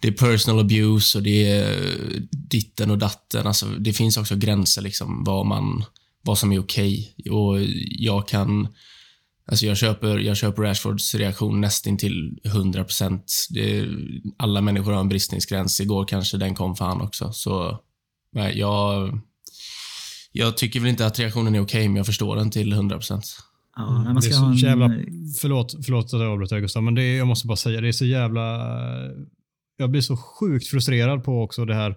[0.00, 1.90] det är personal abuse och det är
[2.30, 3.46] ditten och datten.
[3.46, 5.84] Alltså, det finns också gränser liksom vad, man,
[6.22, 7.14] vad som är okej.
[7.18, 7.32] Okay.
[7.32, 7.58] Och
[7.98, 8.68] jag kan...
[9.46, 13.32] Alltså jag köper, jag köper Rashfords reaktion nästan till 100 procent.
[14.36, 15.80] Alla människor har en bristningsgräns.
[15.80, 17.32] Igår kanske den kom för han också.
[17.32, 17.80] Så
[18.32, 19.20] nej, jag,
[20.36, 22.96] jag tycker väl inte att reaktionen är okej, okay, men jag förstår den till 100
[22.96, 23.36] procent.
[23.76, 24.54] Ja, man ska det är så en...
[24.54, 24.88] jävla,
[25.40, 27.88] förlåt, förlåt att jag avbröt dig Gustav, men det är, jag måste bara säga, det
[27.88, 28.74] är så jävla...
[29.76, 31.96] Jag blir så sjukt frustrerad på också det här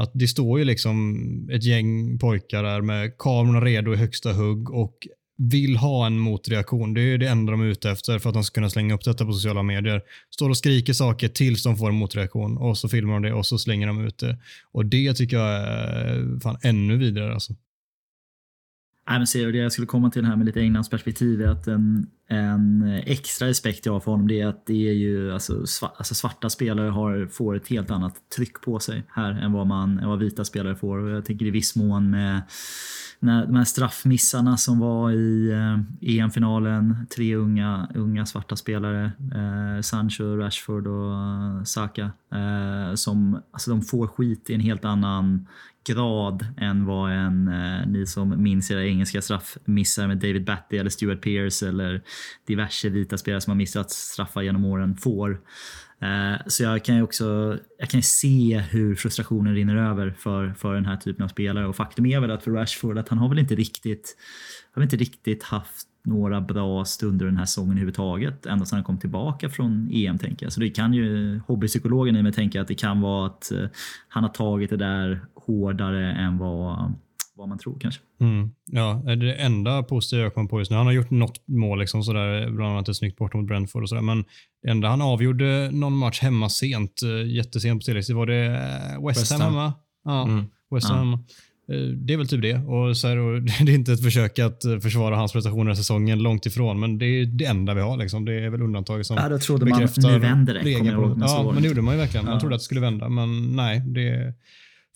[0.00, 1.16] att det står ju liksom
[1.52, 6.94] ett gäng pojkar där med kamerorna redo i högsta hugg och vill ha en motreaktion.
[6.94, 9.04] Det är det enda de är ute efter för att de ska kunna slänga upp
[9.04, 10.02] detta på sociala medier.
[10.30, 13.46] Står och skriker saker tills de får en motreaktion och så filmar de det och
[13.46, 14.38] så slänger de ut det.
[14.72, 17.54] Och det tycker jag är fan ännu vidare alltså.
[19.08, 21.66] Nej, men ser det jag skulle komma till här med lite Englands perspektiv är att
[21.66, 25.66] en, en extra respekt jag har för honom det är att det är ju alltså,
[25.66, 29.66] svart, alltså svarta spelare har, får ett helt annat tryck på sig här än vad,
[29.66, 30.98] man, än vad vita spelare får.
[30.98, 32.42] Och jag tänker i viss mån med
[33.20, 37.06] när, de här straffmissarna som var i eh, EM-finalen.
[37.16, 42.10] Tre unga, unga svarta spelare, eh, Sancho, Rashford och eh, Saka.
[42.32, 45.46] Eh, som, alltså de får skit i en helt annan
[45.86, 50.90] grad än vad en, eh, ni som minns era engelska straffmissar med David Batty eller
[50.90, 52.02] Stuart Pearce eller
[52.46, 55.40] diverse vita spelare som har missat straffar genom åren får.
[56.04, 60.74] Eh, så jag kan ju också jag kan se hur frustrationen rinner över för, för
[60.74, 61.66] den här typen av spelare.
[61.66, 64.16] Och faktum är väl att för Rashford att han har väl inte riktigt,
[64.74, 68.46] har inte riktigt haft några bra stunder den här säsongen överhuvudtaget.
[68.46, 70.52] Ända sedan han kom tillbaka från EM tänker jag.
[70.52, 73.66] Så det kan ju hobbypsykologen i mig tänka att det kan vara att eh,
[74.08, 76.92] han har tagit det där hårdare än vad
[77.36, 78.00] vad man tror kanske.
[78.20, 78.50] Mm.
[78.64, 82.02] Ja, det enda positiva jag kom på just nu, han har gjort något mål, liksom
[82.02, 84.24] sådär, bland annat ett snyggt borta mot Brentford och sådär, men
[84.62, 89.06] det enda han avgjorde någon match hemma sent, eh, jättesent på tilläggstid, var det eh,
[89.06, 89.72] West, West Ham hemma?
[90.04, 90.44] Ja, mm.
[90.70, 91.18] West Ham ja.
[91.68, 92.56] Eh, det är väl typ det.
[92.56, 96.22] Och så här, och det är inte ett försök att försvara hans prestationer i säsongen,
[96.22, 96.80] långt ifrån.
[96.80, 97.96] Men det är det enda vi har.
[97.96, 98.24] Liksom.
[98.24, 100.60] Det är väl undantaget som ja, då trodde man nu vänder det.
[100.60, 101.16] Regeln.
[101.20, 102.26] Ja, men det gjorde man ju verkligen.
[102.26, 103.80] Man trodde att det skulle vända, men nej.
[103.80, 104.34] Det,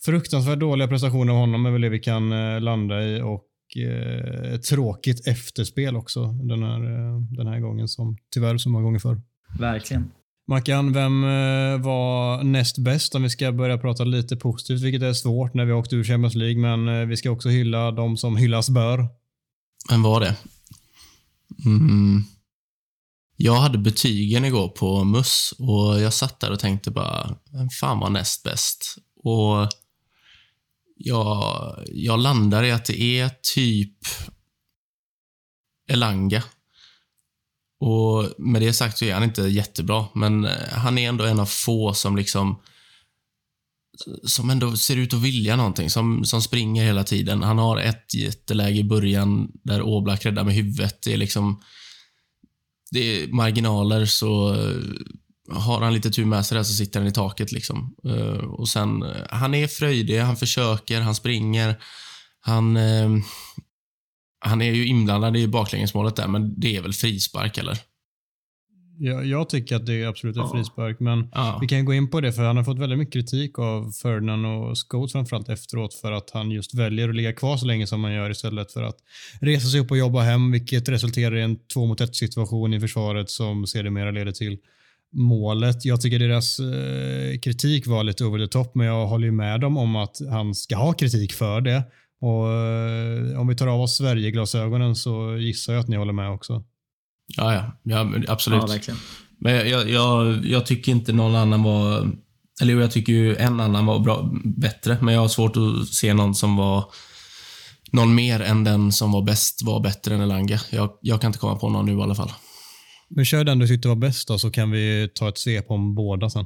[0.05, 4.59] fruktansvärt dåliga prestationer av honom är väl det vi kan eh, landa i och eh,
[4.59, 9.21] tråkigt efterspel också den här, eh, den här gången som tyvärr så många gånger förr.
[9.59, 10.11] Verkligen.
[10.47, 11.21] Mackan, vem
[11.81, 15.73] var näst bäst om vi ska börja prata lite positivt, vilket är svårt när vi
[15.73, 19.07] åkt ur Champions League, men vi ska också hylla de som hyllas bör.
[19.89, 20.35] Vem var det?
[21.65, 22.23] Mm.
[23.37, 27.99] Jag hade betygen igår på MUS och jag satt där och tänkte bara, vem fan
[27.99, 28.95] var näst bäst?
[29.23, 29.67] Och
[30.99, 33.97] jag, jag landar i att det är typ
[35.91, 36.43] Elanga.
[37.79, 41.39] Och Med det sagt så är han inte jättebra, men eh, han är ändå en
[41.39, 42.61] av få som liksom
[44.23, 47.43] som ändå ser ut att vilja någonting, som, som springer hela tiden.
[47.43, 51.01] Han har ett jätteläge i början där Oblak räddar med huvudet.
[51.01, 51.61] Det är liksom
[52.91, 54.55] det är marginaler så
[55.51, 57.51] har han lite tur med sig där så sitter han i taket.
[57.51, 57.95] Liksom.
[58.05, 61.75] Uh, och sen, uh, han är fröjdig, han försöker, han springer.
[62.39, 63.19] Han, uh,
[64.39, 67.77] han är ju inblandad i baklängesmålet där, men det är väl frispark, eller?
[69.01, 70.51] Jag, jag tycker att det är absolut en Ja.
[70.53, 71.57] frispark, men Ja.
[71.61, 74.45] vi kan gå in på det för han har fått väldigt mycket kritik av Ferdinand
[74.45, 78.03] och Scholes framförallt efteråt för att han just väljer att ligga kvar så länge som
[78.03, 78.97] han gör istället för att
[79.41, 82.79] resa sig upp och jobba hem, vilket resulterar i en två mot ett situation i
[82.79, 84.57] försvaret som sedermera leder till
[85.13, 85.85] målet.
[85.85, 89.61] Jag tycker deras eh, kritik var lite over the top, men jag håller ju med
[89.61, 91.83] dem om att han ska ha kritik för det.
[92.21, 96.31] Och eh, om vi tar av oss Sverigeglasögonen så gissar jag att ni håller med
[96.31, 96.63] också.
[97.37, 98.61] Ja, ja, ja absolut.
[98.61, 98.99] Ja, verkligen.
[99.39, 102.11] Men jag, jag, jag, jag tycker inte någon annan var...
[102.61, 106.13] Eller jag tycker ju en annan var bra, bättre, men jag har svårt att se
[106.13, 106.85] någon som var...
[107.91, 110.59] Någon mer än den som var bäst var bättre än Elanga.
[110.69, 112.31] Jag, jag kan inte komma på någon nu i alla fall.
[113.09, 115.95] Men kör den du tyckte var bäst då, så kan vi ta ett svep om
[115.95, 116.45] båda sen.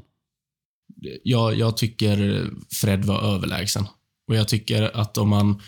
[1.23, 2.45] Jag, jag tycker
[2.81, 3.85] Fred var överlägsen.
[4.27, 5.61] Och jag tycker att om man...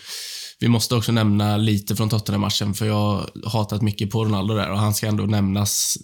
[0.60, 4.71] Vi måste också nämna lite från Tottenham-matchen, för jag har hatat mycket på Ronaldo där
[4.71, 5.97] och han ska ändå nämnas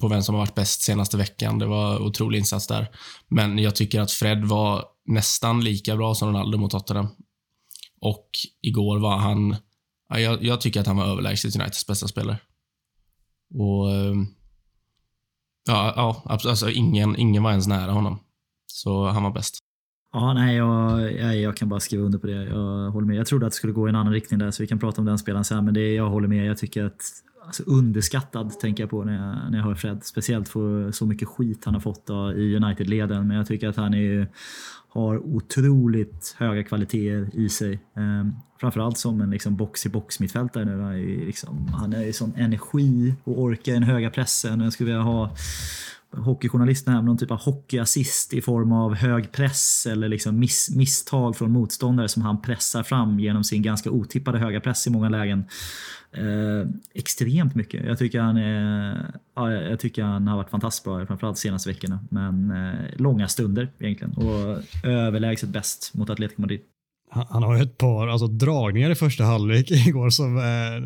[0.00, 1.58] på vem som har varit bäst senaste veckan.
[1.58, 2.88] Det var otrolig insats där.
[3.28, 7.08] Men jag tycker att Fred var nästan lika bra som Ronaldo mot Tottenham.
[8.00, 8.28] Och
[8.62, 9.56] igår var han...
[10.08, 12.38] Jag, jag tycker att han var överlägset Uniteds bästa spelare.
[13.54, 13.92] Och...
[13.92, 14.26] Ehm,
[15.66, 18.18] ja, ja alltså ingen, ingen var ens nära honom.
[18.66, 19.58] Så han var bäst.
[20.12, 22.44] Ja, nej, jag, jag, jag kan bara skriva under på det.
[22.44, 23.16] Jag håller med.
[23.16, 25.00] Jag trodde att det skulle gå i en annan riktning där, så vi kan prata
[25.00, 25.64] om den spelaren sen.
[25.64, 26.46] Men det, jag håller med.
[26.46, 27.02] Jag tycker att
[27.46, 30.04] alltså, underskattad tänker jag på när jag, när jag hör Fred.
[30.04, 33.28] Speciellt för så mycket skit han har fått då, i United-leden.
[33.28, 34.28] Men jag tycker att han är,
[34.88, 37.80] har otroligt höga kvaliteter i sig.
[37.96, 40.80] Ehm, framförallt som en liksom, box-i-box mittfältare nu.
[40.80, 44.60] Han ju liksom, han är ju sån energi och orkar i den höga pressen.
[44.60, 45.36] Jag skulle vilja ha
[46.16, 50.70] hockeyjournalisten här med någon typ av hockeyassist i form av hög press eller liksom miss,
[50.76, 55.08] misstag från motståndare som han pressar fram genom sin ganska otippade höga press i många
[55.08, 55.44] lägen.
[56.12, 57.84] Eh, extremt mycket.
[57.84, 61.68] Jag tycker han, är, ja, jag tycker han har varit fantastiskt bra, framförallt de senaste
[61.68, 61.98] veckorna.
[62.10, 66.60] Men eh, långa stunder egentligen och överlägset bäst mot Atletico Madrid.
[67.14, 70.80] Han, har ju ett par alltså, dragningar i första halvlek igår som är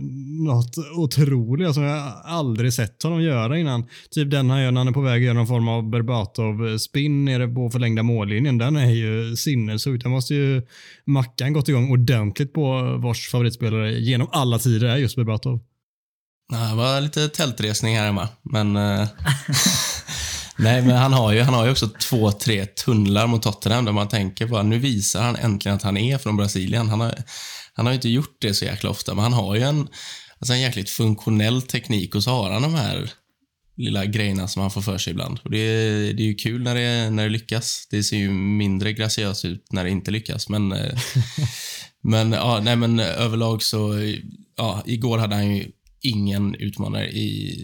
[0.45, 3.87] något otroligt som jag aldrig sett honom göra innan.
[4.11, 7.25] Typ den han gör när han är på väg att göra någon form av Berbatov-spinn
[7.25, 8.59] nere på förlängda mållinjen.
[8.59, 10.03] Den är ju sinnessjuk.
[10.03, 10.63] Den måste ju
[11.05, 15.61] Mackan gått igång ordentligt på vars favoritspelare genom alla tider är just Berbatov.
[16.53, 18.77] Ja, det var lite tältresning här hemma, men...
[20.59, 23.93] Nej, men han har ju, han har ju också två, tre tunnlar mot Tottenham där
[23.93, 26.89] man tänker på nu visar han äntligen att han är från Brasilien.
[26.89, 27.15] Han har,
[27.75, 29.89] han har ju inte gjort det så jäkla ofta, men han har ju en,
[30.39, 33.11] alltså en jäkligt funktionell teknik och så har han de här
[33.77, 35.41] lilla grejerna som han får för sig ibland.
[35.45, 37.87] Och det, är- det är ju kul när det, när det lyckas.
[37.91, 40.69] Det ser ju mindre graciöst ut när det inte lyckas, men
[42.03, 43.95] men, ja, nej, men överlag så,
[44.57, 45.67] ja, igår hade han ju
[46.01, 47.55] ingen utmanare i,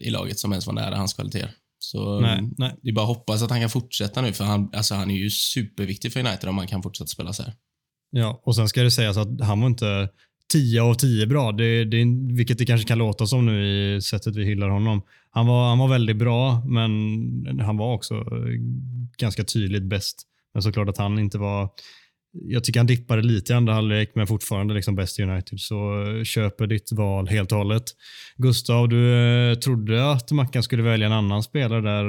[0.00, 1.50] i laget som ens var nära hans kvaliteter.
[1.92, 2.74] Så Nej, nej.
[2.82, 5.14] det är bara att hoppas att han kan fortsätta nu, för han, alltså, han är
[5.14, 7.54] ju superviktig för United om han kan fortsätta spela så här.
[8.10, 10.08] Ja, och sen ska det sägas att han var inte
[10.52, 12.04] 10 av 10 bra, det, det,
[12.36, 15.02] vilket det kanske kan låta som nu i sättet vi hyllar honom.
[15.30, 18.24] Han var, han var väldigt bra, men han var också
[19.18, 20.22] ganska tydligt bäst.
[20.54, 21.68] Men såklart att han inte var...
[22.34, 25.60] Jag tycker han dippade lite i andra halvlek, men fortfarande liksom bäst i United.
[25.60, 27.82] Så eh, köper ditt val helt och hållet.
[28.36, 29.14] Gustav, du
[29.50, 32.04] eh, trodde att Mackan skulle välja en annan spelare där.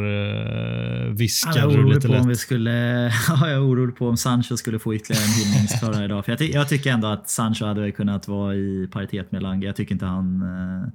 [1.07, 2.25] Eh, viskade du lite om lätt.
[2.25, 2.71] vi skulle,
[3.27, 6.25] ja, jag är orolig på om Sancho skulle få ytterligare en hyllningskörare idag.
[6.25, 9.67] För jag, ty- jag tycker ändå att Sancho hade kunnat vara i paritet med Elanga.
[9.67, 10.41] Jag tycker inte han...
[10.41, 10.89] Eh,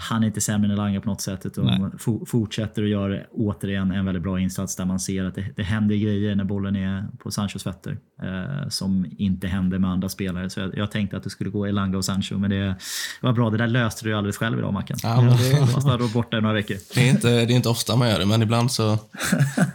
[0.00, 1.46] han är inte sämre än Elanga på något sätt.
[1.46, 1.92] Utan
[2.26, 5.96] fortsätter och gör återigen en väldigt bra insats där man ser att det, det händer
[5.96, 7.98] grejer när bollen är på Sanchos fötter.
[8.22, 10.50] Eh, som inte händer med andra spelare.
[10.50, 12.38] Så jag, jag tänkte att det skulle gå Elanga och Sancho.
[12.38, 12.74] Men det
[13.20, 13.50] var bra.
[13.50, 14.98] Det där löste du alldeles själv idag Mackan.
[15.02, 16.76] Ja, men det- Fast du var borta i några veckor.
[16.94, 18.98] Det är, inte, det är inte ofta man gör det, men ibland så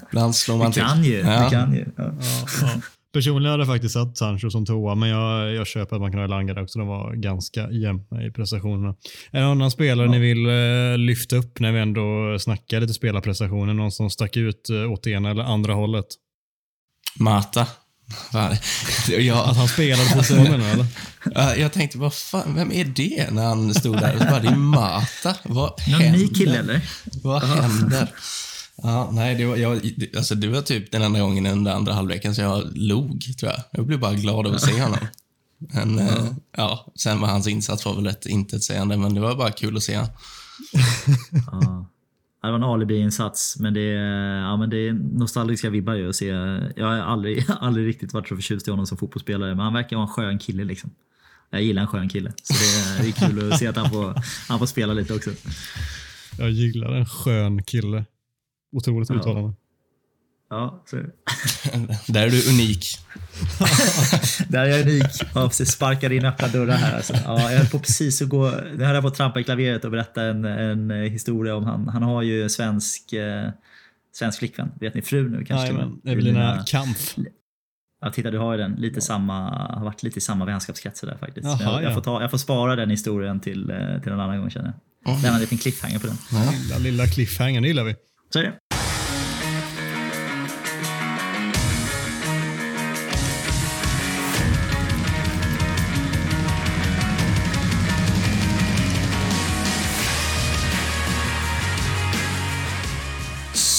[0.09, 0.83] ibland slår man Du till.
[0.83, 1.17] kan ju.
[1.19, 1.43] Ja.
[1.43, 1.85] Du kan ju.
[1.97, 2.11] Ja.
[2.61, 2.69] Ja.
[3.13, 6.19] Personligen hade jag faktiskt satt Sancho som tvåa, men jag, jag köper att man kan
[6.19, 6.79] ha Elanga där också.
[6.79, 8.89] De var ganska jämna i prestationerna.
[9.31, 12.93] Är det någon annan spelare ni vill eh, lyfta upp när vi ändå snackar lite
[12.93, 13.73] spelarprestationer?
[13.73, 16.05] Någon som stack ut eh, åt ena eller andra hållet?
[17.19, 17.67] Mata.
[18.31, 18.55] Fan,
[19.07, 20.85] jag, Att han spelade fotboll menar du, eller?
[21.35, 24.13] Ja, jag tänkte, vad fan, vem är det när han stod där?
[24.13, 25.35] Och bara, det är Mata.
[25.43, 26.19] Vad Någon händer?
[26.19, 26.81] ny kille eller?
[27.23, 28.07] Vad händer?
[28.75, 32.35] Ja, nej, det var, jag, alltså, det var typ den enda gången under andra halvleken
[32.35, 33.61] som jag log, tror jag.
[33.71, 34.99] Jag blev bara glad av att se honom.
[35.57, 36.25] Men, eh,
[36.57, 39.83] ja, sen var hans insats var väl ett intetsägande, men det var bara kul att
[39.83, 40.11] se honom.
[41.51, 41.89] Ja.
[42.43, 46.15] Det var en alibi-insats, men det är, ja, men det är nostalgiska vibbar ju att
[46.15, 46.25] se.
[46.75, 49.95] Jag har aldrig, aldrig riktigt varit så förtjust i honom som fotbollsspelare, men han verkar
[49.95, 50.63] vara en skön kille.
[50.63, 50.89] Liksom.
[51.49, 53.89] Jag gillar en skön kille, så det är, det är kul att se att han
[53.89, 54.13] får,
[54.49, 55.29] han får spela lite också.
[56.37, 58.05] Jag gillar en skön kille.
[58.71, 59.15] Otroligt Ja.
[59.15, 59.53] uttalande.
[60.53, 61.11] Ja, så är det.
[62.13, 62.85] Där är du unik.
[64.49, 65.05] Där är jag unik.
[65.35, 65.71] Ja, precis.
[65.71, 66.95] Sparkar in öppna dörrar här.
[66.95, 67.13] Alltså.
[67.25, 68.51] Ja, jag höll på precis att gå...
[68.77, 71.87] Nu höll jag på att trampa i klaveret och berätta en, en historia om han.
[71.87, 73.49] Han har ju en svensk, eh,
[74.15, 74.71] svensk flickvän.
[74.79, 75.67] Vet ni fru nu kanske?
[75.67, 76.01] Jajamän?
[76.05, 77.15] Evelina Kampf.
[78.01, 78.71] Ja, titta du har ju den.
[78.71, 81.45] Lite samma, har varit lite i samma vänskapskretsar där faktiskt.
[81.45, 81.93] Jaha, jag, jag, ja.
[81.93, 84.73] får ta, jag får spara den historien till, eh, till en annan gång känner
[85.05, 85.13] jag.
[85.13, 86.17] Lämna en liten cliffhanger på den.
[86.51, 87.95] Lilla, lilla cliffhanger, det gillar vi.
[88.33, 88.53] Så är det.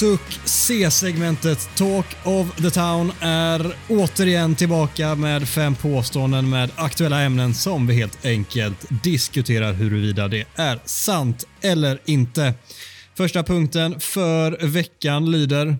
[0.05, 7.55] Suck C-segmentet Talk of the Town är återigen tillbaka med fem påståenden med aktuella ämnen
[7.55, 12.55] som vi helt enkelt diskuterar huruvida det är sant eller inte.
[13.17, 15.77] Första punkten för veckan lyder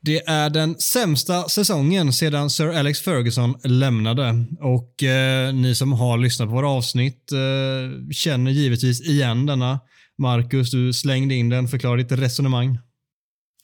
[0.00, 4.44] det är den sämsta säsongen sedan Sir Alex Ferguson lämnade.
[4.60, 9.80] Och eh, ni som har lyssnat på våra avsnitt eh, känner givetvis igen denna.
[10.18, 11.68] Marcus, du slängde in den.
[11.68, 12.78] Förklara ditt resonemang.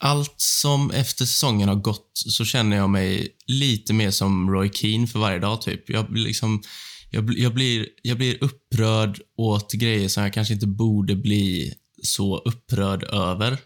[0.05, 5.07] Allt som efter säsongen har gått så känner jag mig lite mer som Roy Keane
[5.07, 5.63] för varje dag.
[5.63, 5.91] typ.
[5.91, 6.63] Jag, blir liksom,
[7.11, 12.39] jag, jag, blir, jag blir upprörd åt grejer som jag kanske inte borde bli så
[12.39, 13.59] upprörd över.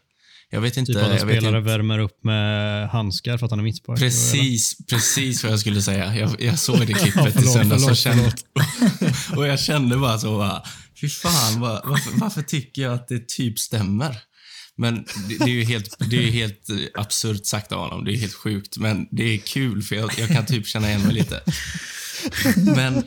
[0.51, 0.93] Jag vet inte.
[0.93, 1.71] Typ att en spelare inte.
[1.71, 3.99] värmer upp med handskar för att han är mittback.
[3.99, 4.09] eller?
[4.09, 6.17] Precis, precis vad jag skulle säga.
[6.17, 8.33] Jag, jag såg det klippet Ja, i förlåt, söndags och, kände,
[9.37, 10.63] och jag kände bara så bara,
[11.01, 14.17] fy fan, varför, varför tycker jag att det typ stämmer?
[14.77, 14.95] Men
[15.29, 18.05] det, det är ju helt, det är helt absurt sagt av honom.
[18.05, 21.03] Det är helt sjukt, men det är kul för jag, jag kan typ känna igen
[21.03, 21.43] mig lite.
[22.57, 23.05] Men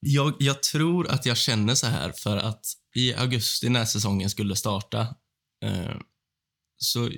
[0.00, 4.56] jag, jag tror att jag känner så här för att i augusti när säsongen skulle
[4.56, 5.00] starta
[5.64, 5.96] eh,
[6.78, 7.10] så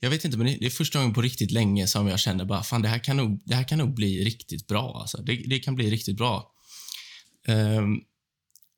[0.00, 2.62] jag vet inte, men det är första gången på riktigt länge som jag känner bara,
[2.62, 4.98] fan det här kan nog, det här kan nog bli riktigt bra.
[5.00, 5.22] Alltså.
[5.22, 6.52] Det, det kan bli riktigt bra.
[7.46, 7.96] Ehm,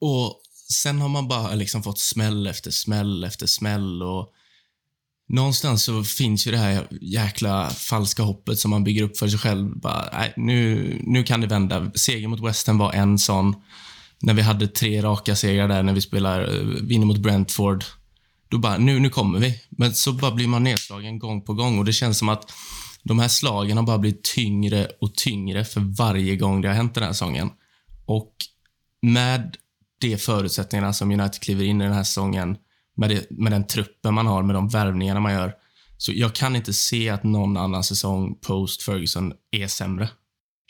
[0.00, 4.32] och sen har man bara liksom fått smäll efter smäll efter smäll och
[5.28, 9.38] någonstans så finns ju det här jäkla falska hoppet som man bygger upp för sig
[9.38, 9.80] själv.
[9.80, 11.90] Bara, nej, nu, nu kan det vända.
[11.94, 13.54] Seger mot West Ham var en sån.
[14.20, 17.84] När vi hade tre raka segrar där när vi spelar, eh, vinner mot Brentford.
[18.48, 19.60] Då bara, nu, nu kommer vi.
[19.70, 22.52] Men så bara blir man nedslagen gång på gång och det känns som att
[23.02, 26.94] de här slagen har bara blivit tyngre och tyngre för varje gång det har hänt
[26.94, 27.50] den här säsongen.
[28.06, 28.32] Och
[29.02, 29.56] med
[30.00, 32.56] de förutsättningarna som United kliver in i den här säsongen,
[33.02, 35.52] med, det, med den truppen man har, med de värvningarna man gör,
[35.96, 40.08] så jag kan inte se att någon annan säsong post Ferguson är sämre.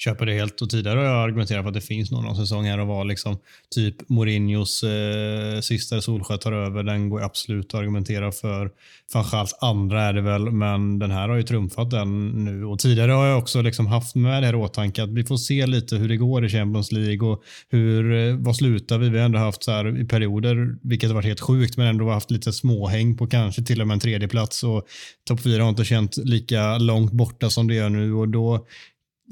[0.04, 2.78] Köper det helt och tidigare har jag argumenterat för att det finns någon säsong här
[2.80, 3.38] och var liksom
[3.74, 6.82] typ Mourinhos eh, sista Solsjö tar över.
[6.82, 8.70] Den går absolut att argumentera för.
[9.14, 12.64] Van andra är det väl, men den här har ju trumfat den nu.
[12.64, 15.36] Och tidigare har jag också liksom haft med det här i åtanke att vi får
[15.36, 19.08] se lite hur det går i Champions League och hur, eh, vad slutar vi?
[19.08, 22.10] Vi har ändå haft så här i perioder, vilket har varit helt sjukt, men ändå
[22.10, 24.86] haft lite småhäng på kanske till och med en tredje plats och
[25.28, 28.66] topp fyra har inte känt lika långt borta som det gör nu och då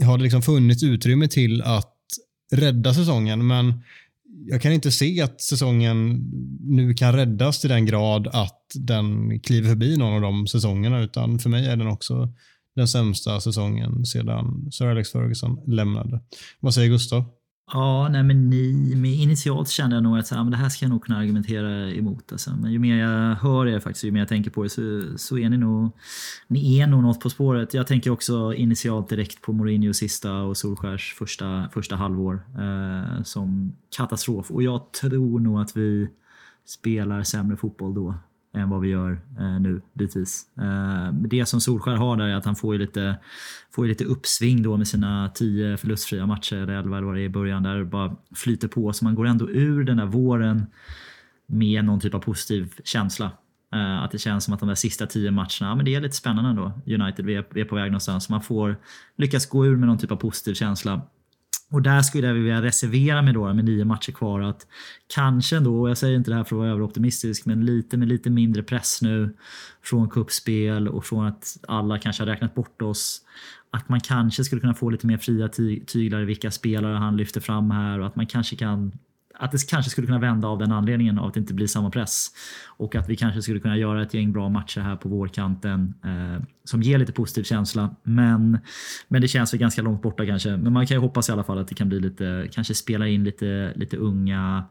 [0.04, 1.96] har det liksom funnits utrymme till att
[2.52, 3.82] rädda säsongen, men
[4.46, 9.68] jag kan inte se att säsongen nu kan räddas till den grad att den kliver
[9.68, 12.32] förbi någon av de säsongerna, utan för mig är den också
[12.76, 16.20] den sämsta säsongen sedan Sir Alex Ferguson lämnade.
[16.60, 17.24] Vad säger Gustav?
[17.72, 20.84] Ja, nej men ni, initialt kände jag nog att så, här, men det här ska
[20.84, 22.32] jag nog kunna argumentera emot.
[22.32, 22.50] Alltså.
[22.50, 25.38] Men ju mer jag hör er faktiskt, ju mer jag tänker på det så, så
[25.38, 25.90] är ni nog,
[26.46, 27.74] ni är nog något på spåret.
[27.74, 33.72] Jag tänker också initialt direkt på Mourinhos sista och Solskärs första, första halvår eh, som
[33.96, 34.50] katastrof.
[34.50, 36.08] Och jag tror nog att vi
[36.64, 38.14] spelar sämre fotboll då
[38.54, 40.46] än vad vi gör eh, nu bitvis.
[40.58, 43.16] Eh, det som Solskär har där är att han får ju lite,
[43.74, 47.20] får ju lite uppsving då med sina tio förlustfria matcher, eller elva eller vad det
[47.20, 48.92] är i början, där det bara flyter på.
[48.92, 50.66] Så man går ändå ur den där våren
[51.46, 53.30] med någon typ av positiv känsla.
[53.74, 56.00] Eh, att det känns som att de där sista tio matcherna, ja men det är
[56.00, 56.72] lite spännande ändå.
[56.86, 58.28] United, vi är, vi är på väg någonstans.
[58.28, 58.76] Man får
[59.16, 61.02] lyckas gå ur med någon typ av positiv känsla.
[61.70, 64.66] Och där skulle jag vilja reservera mig då med nio matcher kvar att
[65.14, 68.08] kanske ändå, och jag säger inte det här för att vara överoptimistisk, men lite med
[68.08, 69.36] lite mindre press nu
[69.82, 73.22] från kuppspel och från att alla kanske har räknat bort oss.
[73.70, 75.48] Att man kanske skulle kunna få lite mer fria
[75.86, 78.92] tyglar i vilka spelare han lyfter fram här och att man kanske kan
[79.40, 81.90] att det kanske skulle kunna vända av den anledningen av att det inte blir samma
[81.90, 82.26] press.
[82.66, 86.44] Och att vi kanske skulle kunna göra ett gäng bra matcher här på vårkanten eh,
[86.64, 87.96] som ger lite positiv känsla.
[88.02, 88.58] Men,
[89.08, 90.56] men det känns väl ganska långt borta kanske.
[90.56, 93.08] Men man kan ju hoppas i alla fall att det kan bli lite, kanske spela
[93.08, 94.64] in lite, lite unga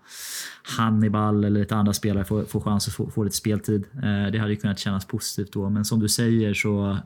[0.78, 3.86] Hannibal eller lite andra spelare får, får chans att få, få lite speltid.
[3.96, 5.70] Eh, det hade ju kunnat kännas positivt då.
[5.70, 6.98] Men som du säger så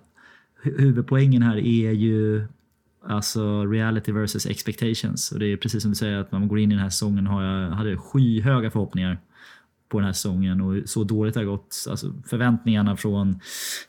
[0.64, 2.48] huvudpoängen här är ju
[3.06, 5.32] Alltså reality versus expectations.
[5.32, 6.90] Och det är precis som du säger att när man går in i den här
[6.90, 9.20] säsongen har jag hade skyhöga förhoppningar
[9.94, 11.86] på den här säsongen och så dåligt det har gått.
[11.90, 13.40] Alltså förväntningarna från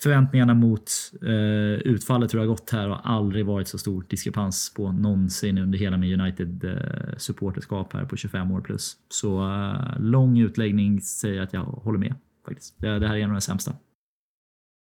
[0.00, 0.90] förväntningarna mot
[1.22, 5.58] eh, utfallet hur det har gått här har aldrig varit så stor diskrepans på någonsin
[5.58, 8.96] under hela min United eh, supporterskap här på 25 år plus.
[9.08, 12.14] Så eh, lång utläggning säger att jag håller med
[12.46, 12.74] faktiskt.
[12.78, 13.72] Det, det här är en av de sämsta.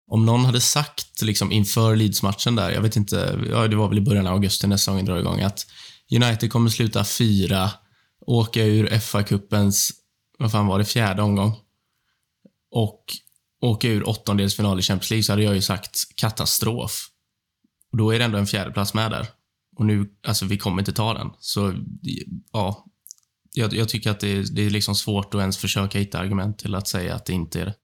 [0.07, 3.97] Om någon hade sagt liksom inför Leeds-matchen där, jag vet inte, ja, det var väl
[3.97, 5.65] i början av augusti när säsongen drar igång, att
[6.11, 7.71] United kommer sluta fyra,
[8.27, 9.91] åka ur FA-cupens,
[10.39, 11.55] vad fan var det, fjärde omgång
[12.71, 13.03] och
[13.61, 17.07] åka ur åttondelsfinal i Champions League så hade jag ju sagt katastrof.
[17.91, 19.27] Och då är det ändå en fjärdeplats med där.
[19.77, 21.29] Och nu, alltså vi kommer inte ta den.
[21.39, 21.73] Så,
[22.51, 22.85] ja.
[23.53, 26.59] Jag, jag tycker att det är, det är liksom svårt att ens försöka hitta argument
[26.59, 27.75] till att säga att det inte är det.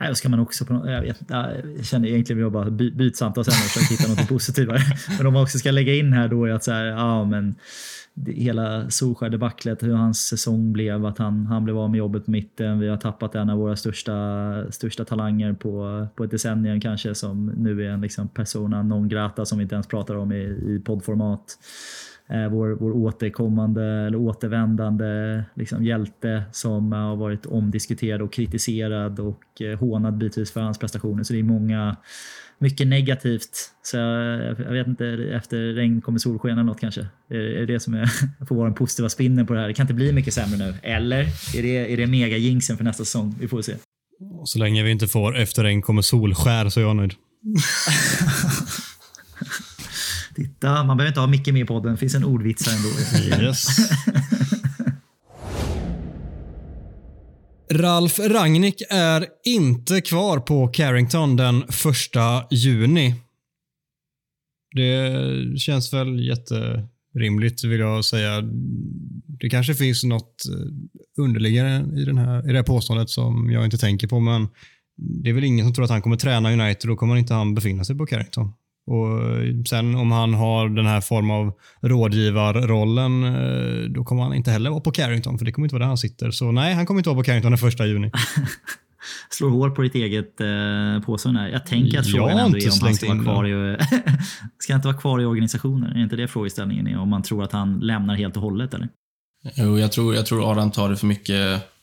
[0.00, 3.28] Nej, ska man också på jag, vet, jag känner egentligen att jag bara by, sen
[3.28, 4.80] och försöker försöka hitta något positivare.
[5.18, 7.54] Men om man också ska lägga in här då är att så här, ja men
[8.14, 12.30] det, hela Solskjaer-debaclet, hur hans säsong blev, att han, han blev av med jobbet på
[12.30, 12.78] mitten.
[12.78, 14.12] Vi har tappat en av våra största,
[14.70, 19.44] största talanger på, på ett decennium kanske som nu är en liksom persona non grata
[19.44, 21.58] som vi inte ens pratar om i, i poddformat.
[22.30, 29.62] Eh, vår, vår återkommande eller återvändande liksom, hjälte som har varit omdiskuterad och kritiserad och
[29.62, 31.22] eh, hånad bitvis för hans prestationer.
[31.22, 31.96] Så det är många,
[32.58, 33.50] mycket negativt.
[33.82, 37.06] Så jag, jag vet inte, efter regn kommer solsken eller något kanske.
[37.28, 38.06] Är, är det som är,
[38.46, 39.68] får vara den positiva spinnen på det här?
[39.68, 40.74] Det kan inte bli mycket sämre nu.
[40.82, 41.20] Eller
[41.56, 43.34] är det, är det mega-jinxen för nästa säsong?
[43.40, 43.74] Vi får se.
[44.44, 47.12] Så länge vi inte får efter regn kommer solskär så är jag nöjd.
[50.34, 51.92] Titta, man behöver inte ha Micke med i podden.
[51.92, 52.88] Det finns en ordvits här ändå.
[53.46, 53.66] Yes.
[57.72, 63.14] Ralf Rangnick är inte kvar på Carrington den första juni.
[64.74, 68.42] Det känns väl jätterimligt vill jag säga.
[69.40, 70.42] Det kanske finns något
[71.18, 74.48] underliggande i, den här, i det här påståendet som jag inte tänker på, men
[74.96, 77.54] det är väl ingen som tror att han kommer träna United, då kommer inte han
[77.54, 78.52] befinna sig på Carrington.
[78.86, 79.20] Och
[79.68, 84.70] Sen om han har den här form av rådgivarrollen, eh, då kommer han inte heller
[84.70, 86.30] vara på Carrington, för det kommer inte vara där han sitter.
[86.30, 88.10] Så nej, han kommer inte vara på Carrington den första juni.
[89.30, 91.48] Slår hål på ditt eget eh, påstående här.
[91.48, 93.76] Jag tänker att frågan ändå är om han ska vara, kvar i,
[94.58, 95.96] ska inte vara kvar i organisationen.
[95.96, 96.98] Är inte det frågeställningen är?
[96.98, 98.88] Om man tror att han lämnar helt och hållet eller?
[99.54, 101.73] Jo, jag tror, jag tror Adam tar det för mycket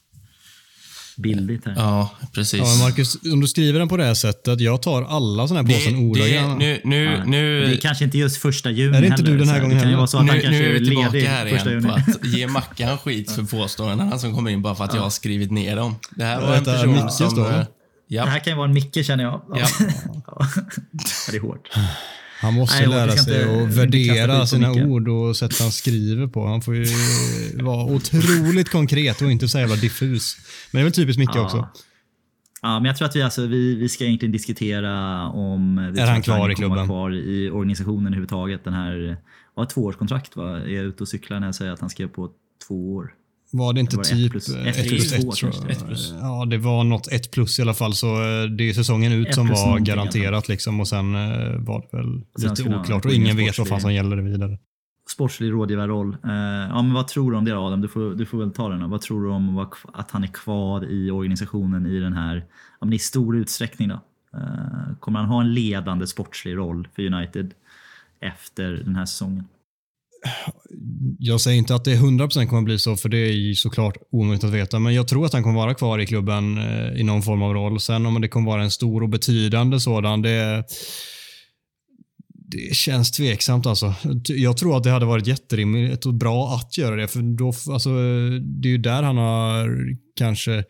[1.17, 1.73] billigt här.
[1.77, 2.59] Ja, precis.
[2.59, 5.75] Ja, Marcus, om du skriver den på det här sättet, jag tar alla sådana här
[5.75, 6.59] påsen ordagrant.
[6.59, 7.23] Nu, nu, ja.
[7.25, 9.61] nu, det är kanske inte just första juni Är det inte heller, du den här
[9.61, 10.01] gången heller?
[10.01, 13.31] Det kan nu, nu, nu är vi tillbaka här igen på att ge Mackan skit
[13.31, 15.95] för påståendena som kommer in bara för att jag har skrivit ner dem.
[16.11, 17.35] Det här var en person som...
[17.35, 17.63] Då, eh,
[18.07, 18.25] ja.
[18.25, 19.41] Det här kan ju vara en Micke känner jag.
[19.49, 19.67] Ja.
[20.27, 20.47] ja.
[21.31, 21.69] det är hårt.
[22.41, 26.47] Han måste Nej, lära sig att värdera sina ord och sätt han skriver på.
[26.47, 26.85] Han får ju
[27.53, 30.37] vara otroligt konkret och inte så jävla diffus.
[30.71, 31.43] Men det är väl typiskt Micke ja.
[31.45, 31.69] också.
[32.61, 35.91] Ja, men jag tror att vi, alltså, vi, vi ska egentligen diskutera om...
[35.93, 36.85] Vi är han kvar i klubben?
[36.85, 38.63] kvar i organisationen överhuvudtaget.
[38.63, 39.17] Den här,
[39.55, 40.57] ja, tvåårskontrakt va?
[40.57, 42.29] Är jag ute och cyklar när jag säger att han skrev på
[42.67, 43.13] två år?
[43.51, 45.65] Var det inte var det typ 1 plus 1 plus 1?
[45.65, 46.13] Plus, plus.
[46.21, 47.93] Ja, det var något 1 plus i alla fall.
[47.93, 50.47] Så eh, det är säsongen ut som var garanterat.
[50.47, 53.93] Liksom, och sen eh, var det väl lite oklart och ingen vet vad fan som
[53.93, 54.57] gäller vidare.
[55.09, 56.17] Sportslig rådgivarroll.
[56.23, 57.81] Ja, men vad tror du om det Adam?
[57.81, 58.79] Du får, du får väl ta den.
[58.79, 58.87] Då.
[58.87, 62.35] Vad tror du om att han är kvar i organisationen i den här,
[62.79, 63.89] ja, men i stor utsträckning?
[63.89, 63.99] Då?
[64.99, 67.53] Kommer han ha en ledande sportslig roll för United
[68.19, 69.45] efter den här säsongen?
[71.19, 73.97] Jag säger inte att det 100% kommer att bli så, för det är ju såklart
[74.11, 74.79] omöjligt att veta.
[74.79, 77.53] Men jag tror att han kommer vara kvar i klubben eh, i någon form av
[77.53, 77.79] roll.
[77.79, 80.63] Sen om det kommer vara en stor och betydande sådan, det,
[82.27, 83.65] det känns tveksamt.
[83.65, 83.93] Alltså.
[84.23, 87.07] Jag tror att det hade varit jätterimligt och bra att göra det.
[87.07, 87.89] För då, alltså,
[88.39, 89.69] det är ju där han har
[90.15, 90.63] kanske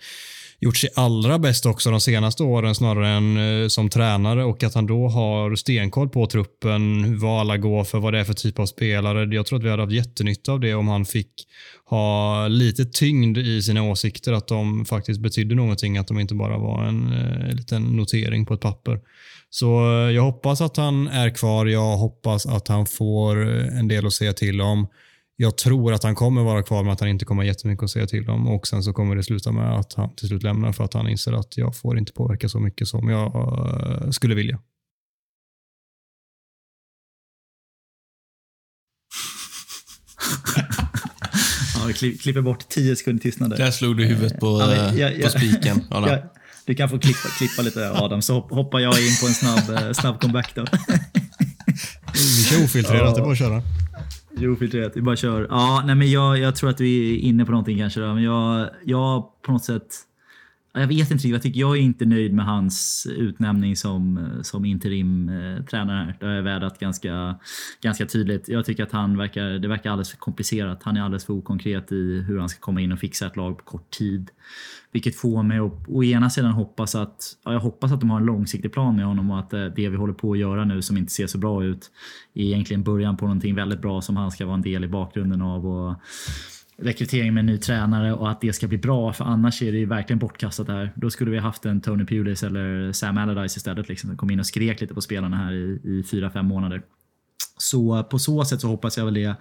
[0.61, 4.73] gjort sig allra bäst också de senaste åren snarare än eh, som tränare och att
[4.73, 8.59] han då har stenkoll på truppen, vad alla går för, vad det är för typ
[8.59, 9.35] av spelare.
[9.35, 11.31] Jag tror att vi hade haft jättenytta av det om han fick
[11.85, 16.57] ha lite tyngd i sina åsikter, att de faktiskt betydde någonting, att de inte bara
[16.57, 18.99] var en, eh, en liten notering på ett papper.
[19.49, 21.65] Så eh, jag hoppas att han är kvar.
[21.65, 24.87] Jag hoppas att han får en del att säga till om.
[25.41, 27.89] Jag tror att han kommer vara kvar men att han inte kommer ha jättemycket att
[27.89, 30.71] säga till om och sen så kommer det sluta med att han till slut lämnar
[30.71, 34.35] för att han inser att jag får inte påverka så mycket som jag uh, skulle
[34.35, 34.59] vilja.
[41.75, 43.57] ja, vi klipper bort tio sekunder tystnad.
[43.57, 45.83] Där slog du huvudet på, ja, jag, jag, på spiken.
[45.89, 46.19] Ja,
[46.65, 49.91] du kan få klippa, klippa lite Adam, så hoppar jag in på en snabb, eh,
[49.93, 50.65] snabb comeback då.
[52.13, 53.63] Vi kör ofiltrerat, det är bara att köra.
[54.37, 54.97] Jo, filtrerat.
[54.97, 55.47] Vi bara kör.
[55.49, 57.99] Ja, nej, men jag, jag tror att vi är inne på någonting kanske.
[57.99, 58.13] Då.
[58.13, 60.07] Men jag, jag på något sätt...
[60.73, 61.31] Jag vet inte riktigt.
[61.31, 66.05] Jag, tycker, jag är inte nöjd med hans utnämning som, som interimtränare.
[66.05, 66.17] här.
[66.19, 67.35] Det har jag vädrat ganska,
[67.81, 68.49] ganska tydligt.
[68.49, 70.83] Jag tycker att han verkar, det verkar alldeles för komplicerat.
[70.83, 73.57] Han är alldeles för okonkret i hur han ska komma in och fixa ett lag
[73.57, 74.29] på kort tid.
[74.91, 78.19] Vilket får mig att å ena sidan hoppas att, ja, jag hoppas att de har
[78.19, 80.81] en långsiktig plan med honom och att eh, det vi håller på att göra nu
[80.81, 81.91] som inte ser så bra ut
[82.33, 85.41] är egentligen början på någonting väldigt bra som han ska vara en del i bakgrunden
[85.41, 85.67] av.
[85.67, 85.95] Och
[86.81, 89.77] rekrytering med en ny tränare och att det ska bli bra för annars är det
[89.77, 90.91] ju verkligen bortkastat här.
[90.95, 94.39] Då skulle vi haft en Tony Pulis eller Sam Allardyce istället liksom, som kom in
[94.39, 96.81] och skrek lite på spelarna här i, i fyra, fem månader.
[97.57, 99.35] Så på så sätt så hoppas jag väl det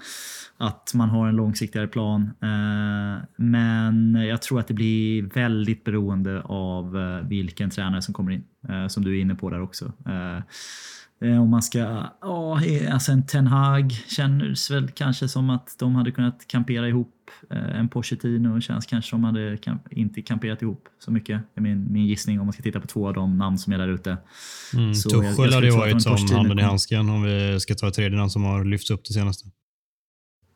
[0.57, 2.23] att man har en långsiktigare plan.
[2.23, 8.33] Eh, men jag tror att det blir väldigt beroende av eh, vilken tränare som kommer
[8.33, 9.93] in, eh, som du är inne på där också.
[11.21, 11.79] Om man ska,
[12.21, 12.61] ja,
[12.91, 17.17] alltså en Ten Hag känns väl kanske som att de hade kunnat kampera ihop
[17.51, 21.43] en Pochettino känns kanske som att de hade inte kamperat ihop så mycket.
[21.55, 23.79] är min, min gissning om man ska titta på två av de namn som är
[23.79, 24.17] där ute.
[24.75, 28.19] Mm, Tuchel hade ju varit som handen i handsken om vi ska ta ett tredje
[28.19, 29.49] namn som har lyfts upp det senaste.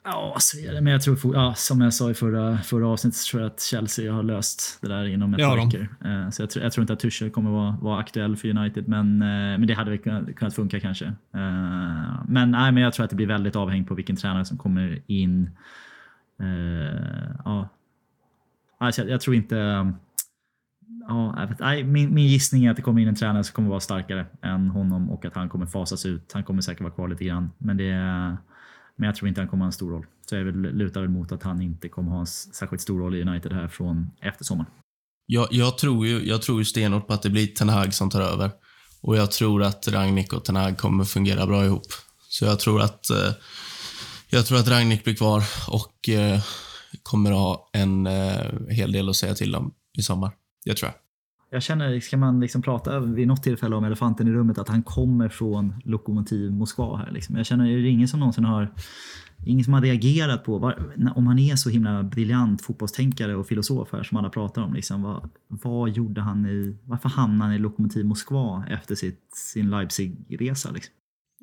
[0.05, 0.81] Ja, så är det.
[0.81, 3.61] Men jag tror, ja, som jag sa i förra, förra avsnittet, så tror jag att
[3.61, 5.89] Chelsea har löst det där inom ett par veckor.
[6.05, 9.07] Uh, så jag, jag, tror inte att Tuchel kommer vara, vara aktuell för United, men,
[9.23, 11.05] uh, men det hade väl kunnat, kunnat funka kanske.
[11.05, 11.13] Uh,
[12.29, 15.03] men, nej, men jag tror att det blir väldigt avhängigt på vilken tränare som kommer
[15.07, 15.51] in.
[17.45, 17.69] ja.
[18.79, 19.93] Alltså, jag, jag tror inte...
[21.09, 23.55] Ja, jag vet, nej, min, min gissning är att det kommer in en tränare som
[23.55, 26.33] kommer vara starkare än honom och att han kommer fasas ut.
[26.33, 28.37] Han kommer säkert vara kvar lite grann, men det är
[28.97, 30.07] men jag tror inte han kommer ha en stor roll.
[30.27, 33.23] Så jag lutar väl mot att han inte kommer ha en särskilt stor roll i
[33.23, 34.71] United här från efter sommaren.
[35.27, 38.11] Jag, jag, tror ju, jag tror ju stenhårt på att det blir Ten Hag som
[38.11, 38.51] tar över.
[39.01, 41.87] Och jag tror att Ragnik och Ten Hag kommer fungera bra ihop.
[42.29, 43.33] Så jag tror att, eh,
[44.29, 46.41] jag tror att Ragnik blir kvar och eh,
[47.03, 50.33] kommer ha en eh, hel del att säga till om i sommar.
[50.65, 51.04] Det tror jag
[51.55, 54.83] jag känner, ska man liksom prata vid något tillfälle om elefanten i rummet, att han
[54.83, 57.11] kommer från Lokomotiv Moskva här.
[57.11, 57.37] Liksom.
[57.37, 58.73] Jag känner, det är ingen som någonsin har
[59.47, 63.89] Ingen som har reagerat på, var, om han är så himla briljant fotbollstänkare och filosof
[63.93, 64.75] här som alla pratar om.
[64.75, 69.71] Liksom, vad, vad gjorde han i, varför hamnade han i Lokomotiv Moskva efter sitt, sin
[69.71, 70.73] Leipzig-resa?
[70.73, 70.95] Liksom?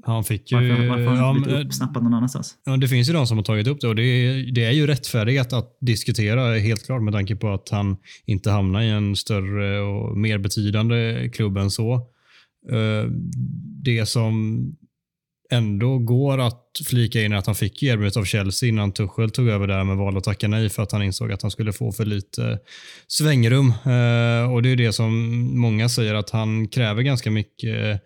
[0.03, 0.69] Han fick ju...
[0.69, 2.55] Varför, varför har han blivit uppsnappad någon annanstans?
[2.63, 4.71] Ja, det finns ju de som har tagit upp det och det är, det är
[4.71, 9.15] ju rättfärdigt att diskutera helt klart med tanke på att han inte hamnar i en
[9.15, 11.93] större och mer betydande klubb än så.
[12.71, 13.09] Eh,
[13.83, 14.65] det som
[15.51, 19.49] ändå går att flika in är att han fick erbjudandet av Chelsea innan Tuchel tog
[19.49, 21.91] över där men valde att tacka nej för att han insåg att han skulle få
[21.91, 22.59] för lite
[23.07, 23.67] svängrum.
[23.69, 25.13] Eh, och Det är det som
[25.59, 28.01] många säger att han kräver ganska mycket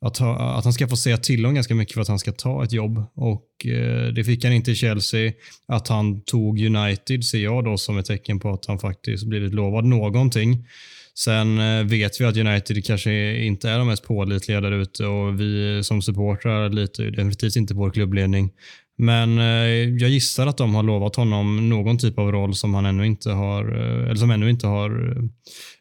[0.00, 2.32] att, ha, att han ska få säga till om ganska mycket för att han ska
[2.32, 3.04] ta ett jobb.
[3.14, 5.32] Och eh, Det fick han inte i Chelsea.
[5.68, 9.54] Att han tog United ser jag då som ett tecken på att han faktiskt blivit
[9.54, 10.66] lovad någonting.
[11.14, 15.40] Sen eh, vet vi att United kanske inte är de mest pålitliga där ute och
[15.40, 18.50] vi som supportrar litar ju definitivt inte på vår klubbledning.
[19.00, 19.44] Men eh,
[20.00, 23.30] jag gissar att de har lovat honom någon typ av roll som han ännu inte
[23.30, 25.22] har, eh, eller som ännu inte har eh,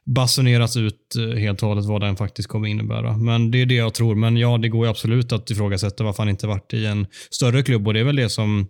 [0.05, 3.17] basunerats ut eh, helt och hållet vad den faktiskt kommer innebära.
[3.17, 4.15] Men det är det jag tror.
[4.15, 7.63] Men ja, det går ju absolut att ifrågasätta varför han inte varit i en större
[7.63, 8.67] klubb och det är väl det som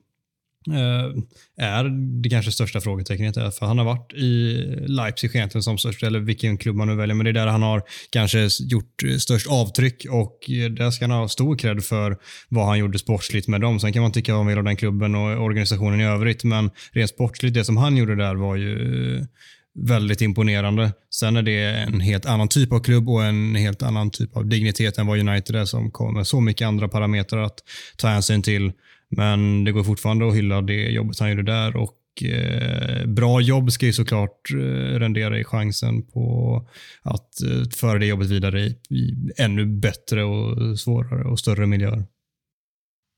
[0.68, 1.84] Eh, är
[2.22, 3.38] det kanske största frågetecknet.
[3.38, 4.54] Eh, för han har varit i
[4.88, 7.64] Leipzig egentligen som störst, eller vilken klubb man nu väljer, men det är där han
[7.64, 10.38] har kanske gjort eh, störst avtryck och
[10.78, 12.18] där ska han ha stor cred för
[12.50, 13.80] vad han gjorde sportsligt med dem.
[13.80, 16.70] Sen kan man tycka vad man vill om den klubben och organisationen i övrigt, men
[16.92, 19.26] rent sportsligt, det som han gjorde där var ju
[19.80, 20.94] väldigt imponerande.
[21.14, 24.46] Sen är det en helt annan typ av klubb och en helt annan typ av
[24.46, 27.60] dignitet än vad United är som kommer så mycket andra parametrar att
[27.98, 28.72] ta hänsyn till.
[29.10, 33.72] Men det går fortfarande att hylla det jobbet han gjorde där och eh, bra jobb
[33.72, 36.68] ska ju såklart eh, rendera i chansen på
[37.02, 42.06] att eh, föra det jobbet vidare i, ännu bättre och svårare och större miljöer.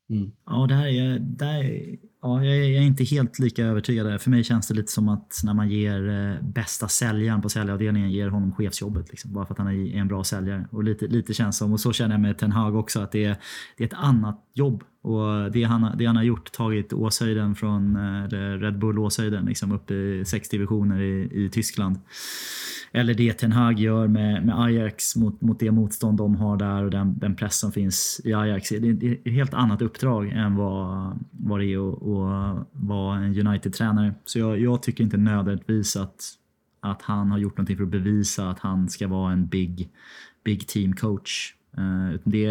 [0.10, 0.32] Mm.
[0.46, 4.06] Ja, det här är, det här är, ja, jag är inte helt lika övertygad.
[4.06, 4.18] där.
[4.18, 8.30] För mig känns det lite som att när man ger bästa säljaren på säljavdelningen ger
[8.30, 9.10] honom chefsjobbet.
[9.10, 10.68] Liksom, bara för att han är en bra säljare.
[10.72, 13.26] Och lite, lite känns som, och så känner jag med Ten Hag också, att det
[13.26, 13.36] är,
[13.78, 14.84] det är ett annat jobb.
[15.02, 17.98] Och det han, det han har gjort, tagit Åshöjden från
[18.60, 22.00] Red Bull Åshöjden liksom upp i sex divisioner i, i Tyskland
[22.94, 26.84] eller det Ten Hag gör med, med Ajax mot, mot det motstånd de har där
[26.84, 28.70] och den, den press som finns i Ajax.
[28.70, 33.48] Det är ett helt annat uppdrag än vad, vad det är att, att vara en
[33.48, 34.14] United-tränare.
[34.26, 36.34] Så jag, jag, tycker inte nödvändigtvis att,
[36.80, 39.90] att han har gjort någonting för att bevisa att han ska vara en big,
[40.44, 41.54] big team coach.
[41.78, 42.48] Eh, det,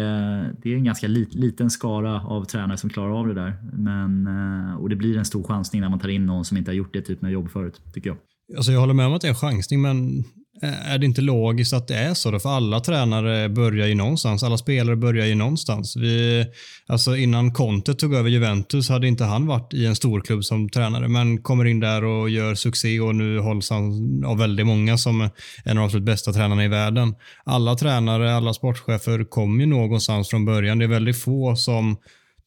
[0.61, 3.53] det är en ganska lit, liten skara av tränare som klarar av det där.
[3.73, 6.71] Men, eh, och det blir en stor chansning när man tar in någon som inte
[6.71, 8.17] har gjort det typen av jobb förut, tycker jag.
[8.57, 10.23] Alltså jag håller med om att det är en chansning, men
[10.63, 12.31] Eh, är det inte logiskt att det är så?
[12.31, 12.39] Då?
[12.39, 14.43] För alla tränare börjar ju någonstans.
[14.43, 15.95] Alla spelare börjar ju någonstans.
[15.95, 16.45] Vi,
[16.87, 21.07] alltså innan Conte tog över Juventus hade inte han varit i en storklubb som tränare,
[21.07, 25.21] men kommer in där och gör succé och nu hålls han av väldigt många som
[25.21, 25.29] en
[25.71, 27.15] av de absolut bästa tränarna i världen.
[27.43, 30.79] Alla tränare, alla sportchefer kommer ju någonstans från början.
[30.79, 31.97] Det är väldigt få som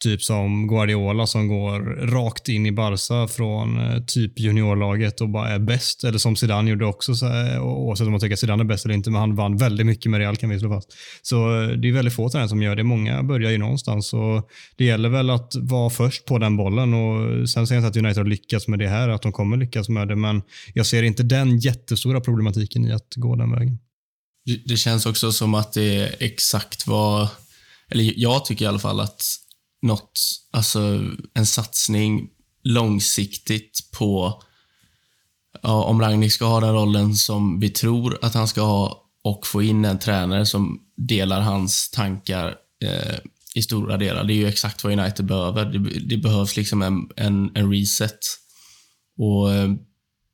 [0.04, 5.48] Typ som Guardiola som går rakt in i Barca från eh, typ juniorlaget och bara
[5.48, 6.04] är bäst.
[6.04, 7.26] Eller som Zidane gjorde också, så,
[7.60, 10.10] oavsett om man tycker att Zidane är bäst eller inte, men han vann väldigt mycket
[10.10, 10.92] med Real kan vi slå fast.
[11.22, 12.82] Så eh, det är väldigt få tränare som gör det.
[12.82, 17.48] Många börjar ju någonstans och det gäller väl att vara först på den bollen och
[17.48, 19.88] sen säger jag inte att United har lyckats med det här, att de kommer lyckas
[19.88, 20.42] med det, men
[20.74, 23.78] jag ser inte den jättestora problematiken i att gå den vägen.
[24.66, 27.28] Det känns också som att det är exakt vad,
[27.88, 29.22] eller jag tycker i alla fall att
[29.84, 30.20] något,
[30.50, 31.00] alltså
[31.34, 32.28] en satsning
[32.62, 34.42] långsiktigt på
[35.62, 39.46] ja, om Ragnik ska ha den rollen som vi tror att han ska ha och
[39.46, 42.54] få in en tränare som delar hans tankar
[42.84, 43.18] eh,
[43.54, 44.24] i stora delar.
[44.24, 45.64] Det är ju exakt vad United behöver.
[45.64, 48.18] Det, det behövs liksom en, en, en, reset.
[49.18, 49.70] Och eh,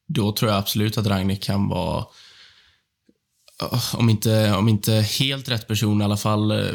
[0.08, 2.04] då tror jag absolut att Ragnik kan vara
[3.62, 6.74] eh, om inte, om inte helt rätt person, i alla fall eh,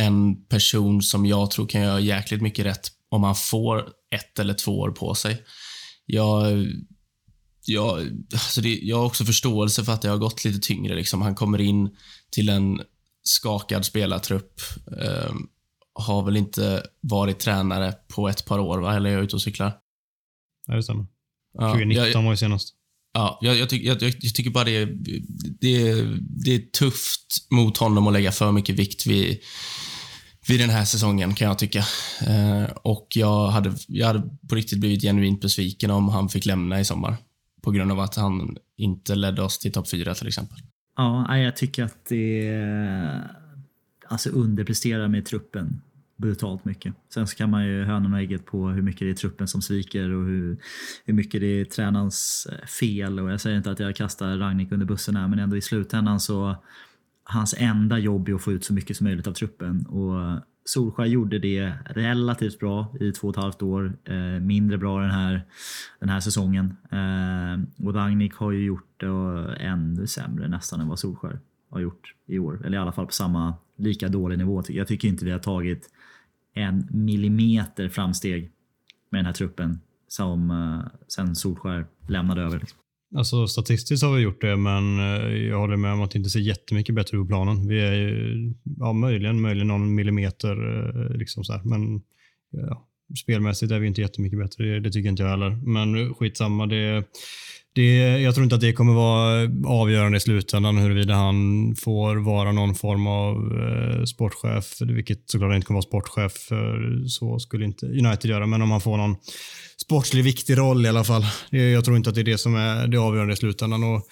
[0.00, 4.54] en person som jag tror kan göra jäkligt mycket rätt om han får ett eller
[4.54, 5.42] två år på sig.
[6.06, 6.66] Jag,
[7.64, 7.98] jag,
[8.32, 10.94] alltså det, jag har också förståelse för att det har gått lite tyngre.
[10.94, 11.22] Liksom.
[11.22, 11.96] Han kommer in
[12.30, 12.80] till en
[13.22, 14.60] skakad spelartrupp.
[15.00, 15.32] Eh,
[15.94, 18.96] har väl inte varit tränare på ett par år, va?
[18.96, 19.72] eller är jag ute och cyklar?
[20.66, 21.06] Ja, det stämmer.
[21.58, 22.74] 2019 var ju senast.
[23.12, 24.86] Ja, jag, jag, tycker, jag, jag, tycker bara det är,
[25.60, 26.02] det,
[26.44, 29.38] det är tufft mot honom att lägga för mycket vikt vid,
[30.50, 31.78] vid den här säsongen kan jag tycka.
[32.26, 36.80] Eh, och jag hade, jag hade på riktigt blivit genuint besviken om han fick lämna
[36.80, 37.16] i sommar.
[37.62, 40.58] På grund av att han inte ledde oss till topp fyra till exempel.
[40.96, 43.22] Ja, jag tycker att det
[44.08, 45.80] alltså underpresterar med truppen
[46.16, 46.94] brutalt mycket.
[47.14, 49.62] Sen så kan man ju hönan och ägget på hur mycket det är truppen som
[49.62, 50.58] sviker och hur,
[51.04, 52.46] hur mycket det är tränarens
[52.80, 53.20] fel.
[53.20, 56.20] Och jag säger inte att jag kastar Ragnik under bussen här, men ändå i slutändan
[56.20, 56.56] så
[57.30, 59.86] hans enda jobb är att få ut så mycket som möjligt av truppen.
[59.86, 63.98] Och Solskjaer gjorde det relativt bra i två och ett halvt år.
[64.04, 65.44] Eh, mindre bra den här,
[66.00, 66.76] den här säsongen.
[66.90, 72.14] Eh, och Ragnik har ju gjort det ännu sämre nästan än vad Solskjaer har gjort
[72.26, 72.66] i år.
[72.66, 74.62] Eller i alla fall på samma, lika dålig nivå.
[74.68, 75.90] Jag tycker inte vi har tagit
[76.54, 78.50] en millimeter framsteg
[79.10, 82.58] med den här truppen som eh, sen Solskär lämnade över.
[82.58, 82.78] Liksom.
[83.16, 86.30] Alltså statistiskt har vi gjort det, men eh, jag håller med om att det inte
[86.30, 87.68] ser jättemycket bättre ut på planen.
[87.68, 92.00] Vi är ju, ja, möjligen, möjligen någon millimeter eh, liksom så här, men
[92.50, 92.86] ja,
[93.22, 94.64] spelmässigt är vi inte jättemycket bättre.
[94.64, 96.66] Det, det tycker inte jag heller, men eh, skitsamma.
[96.66, 97.04] Det,
[97.72, 101.36] det, jag tror inte att det kommer vara avgörande i slutändan huruvida han
[101.76, 107.38] får vara någon form av eh, sportchef, vilket såklart inte kommer vara sportchef, för så
[107.38, 109.16] skulle inte United göra, men om han får någon
[109.90, 111.24] sportslig viktig roll i alla fall.
[111.50, 113.84] Jag tror inte att det är det som är det avgörande i slutändan.
[113.84, 114.02] Och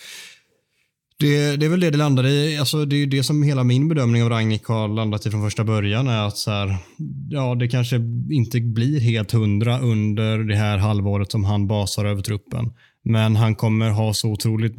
[1.19, 2.59] det, det är väl det det landar i.
[2.59, 5.65] Alltså, det är det som hela min bedömning av Ragnik har landat i från första
[5.65, 6.09] början.
[6.09, 6.77] är att så här,
[7.31, 7.97] ja, Det kanske
[8.31, 12.73] inte blir helt hundra under det här halvåret som han basar över truppen.
[13.05, 14.79] Men han kommer ha så otroligt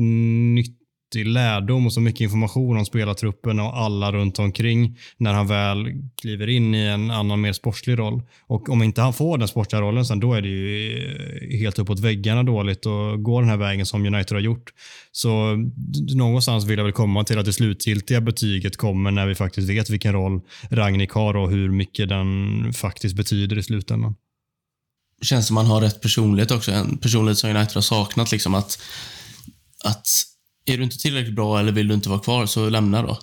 [0.56, 0.79] nytt
[1.16, 5.88] nyttig lärdom och så mycket information om spelartruppen och alla runt omkring när han väl
[6.22, 8.22] kliver in i en annan mer sportslig roll.
[8.48, 11.80] Och om inte han får den sportsliga rollen sen, då är det ju eh, helt
[11.80, 14.70] uppåt väggarna dåligt att gå den här vägen som United har gjort.
[15.12, 15.56] Så
[16.16, 19.90] någonstans vill jag väl komma till att det slutgiltiga betyget kommer när vi faktiskt vet
[19.90, 24.16] vilken roll Ragnik har och hur mycket den faktiskt betyder i slutändan.
[25.22, 26.72] känns som man har rätt personlighet också.
[26.72, 28.32] En personlighet som United har saknat.
[28.32, 28.82] Liksom att,
[29.84, 30.08] att
[30.66, 33.20] är du inte tillräckligt bra eller vill du inte vara kvar, så lämna då.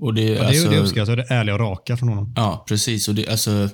[0.00, 2.32] Och det, ja, det, alltså, det uppskattar det ärliga och raka från honom.
[2.36, 3.08] Ja, precis.
[3.08, 3.68] Och det, alltså,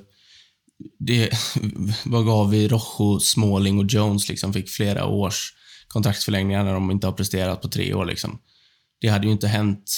[0.99, 1.31] det,
[2.05, 4.29] vad gav vi Rojo, Smalling och Jones?
[4.29, 5.53] Liksom, fick flera års
[5.89, 8.05] kontraktsförlängningar när de inte har presterat på tre år.
[8.05, 8.39] Liksom.
[9.01, 9.91] Det hade ju inte hänt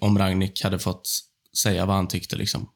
[0.00, 1.08] om Ragnik hade fått
[1.62, 2.36] säga vad han tyckte.
[2.36, 2.68] Liksom.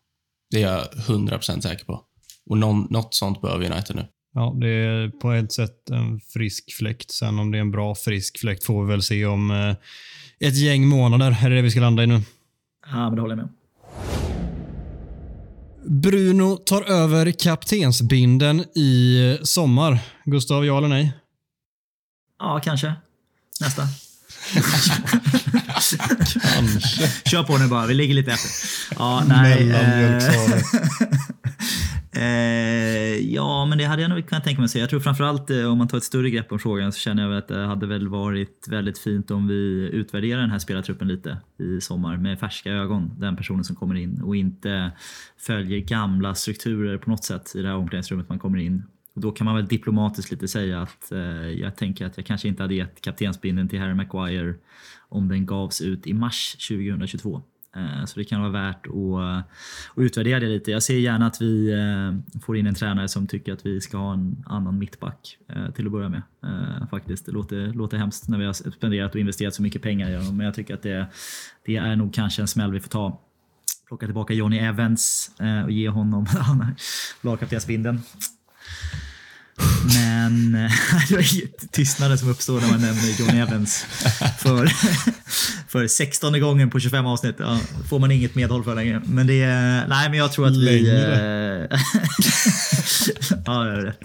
[0.50, 2.04] Det är jag 100% säker på.
[2.50, 4.06] Och någon, något sånt behöver United nu.
[4.34, 7.10] Ja, det är på ett sätt en frisk fläkt.
[7.10, 9.76] Sen om det är en bra frisk fläkt får vi väl se om eh,
[10.48, 11.36] ett gäng månader.
[11.44, 12.22] Är det det vi ska landa i nu?
[12.86, 13.48] Ja, men det håller jag med
[15.86, 19.98] Bruno tar över kaptensbinden i sommar.
[20.24, 21.12] Gustav, ja eller nej?
[22.38, 22.92] Ja, kanske.
[23.60, 23.88] Nästa.
[26.54, 27.30] kanske.
[27.30, 28.50] Kör på nu bara, vi ligger lite efter.
[28.98, 29.64] Ja, nej.
[29.64, 30.64] Mellanmjölksvaret.
[32.16, 34.82] Eh, ja, men det hade jag nog kunnat tänka mig att säga.
[34.82, 37.38] Jag tror framförallt eh, om man tar ett större grepp om frågan så känner jag
[37.38, 41.80] att det hade väl varit väldigt fint om vi utvärderar den här spelartruppen lite i
[41.80, 43.10] sommar med färska ögon.
[43.18, 44.92] Den personen som kommer in och inte
[45.38, 48.82] följer gamla strukturer på något sätt i det här omklädningsrummet man kommer in.
[49.14, 52.48] Och då kan man väl diplomatiskt lite säga att eh, jag tänker att jag kanske
[52.48, 54.54] inte hade gett kaptensbindeln till Harry Maguire
[55.08, 57.42] om den gavs ut i mars 2022.
[57.76, 59.44] Eh, så det kan vara värt att, eh, att
[59.96, 60.70] utvärdera det lite.
[60.70, 63.96] Jag ser gärna att vi eh, får in en tränare som tycker att vi ska
[63.96, 65.38] ha en annan mittback
[65.74, 66.22] till att börja med.
[66.90, 67.26] Faktiskt.
[67.26, 70.36] Det låter, låter hemskt när vi har spenderat och investerat så mycket pengar i honom,
[70.36, 71.06] men jag tycker att det,
[71.66, 73.20] det är nog kanske en smäll vi får ta.
[73.88, 75.30] Plocka tillbaka Johnny Evans
[75.64, 76.26] och ge honom
[77.22, 78.00] lagkaptensbindeln.
[79.94, 80.52] Men
[81.08, 83.86] det var tystnaden som uppstår när man nämner John Evans
[84.38, 84.66] för,
[85.68, 87.36] för 16 gången på 25 avsnitt.
[87.38, 89.02] Ja, får man inget medhåll för längre.
[89.04, 90.64] Men det är, nej men jag tror att vi...
[90.64, 91.68] Längre?
[93.46, 94.00] ja, jag har rätt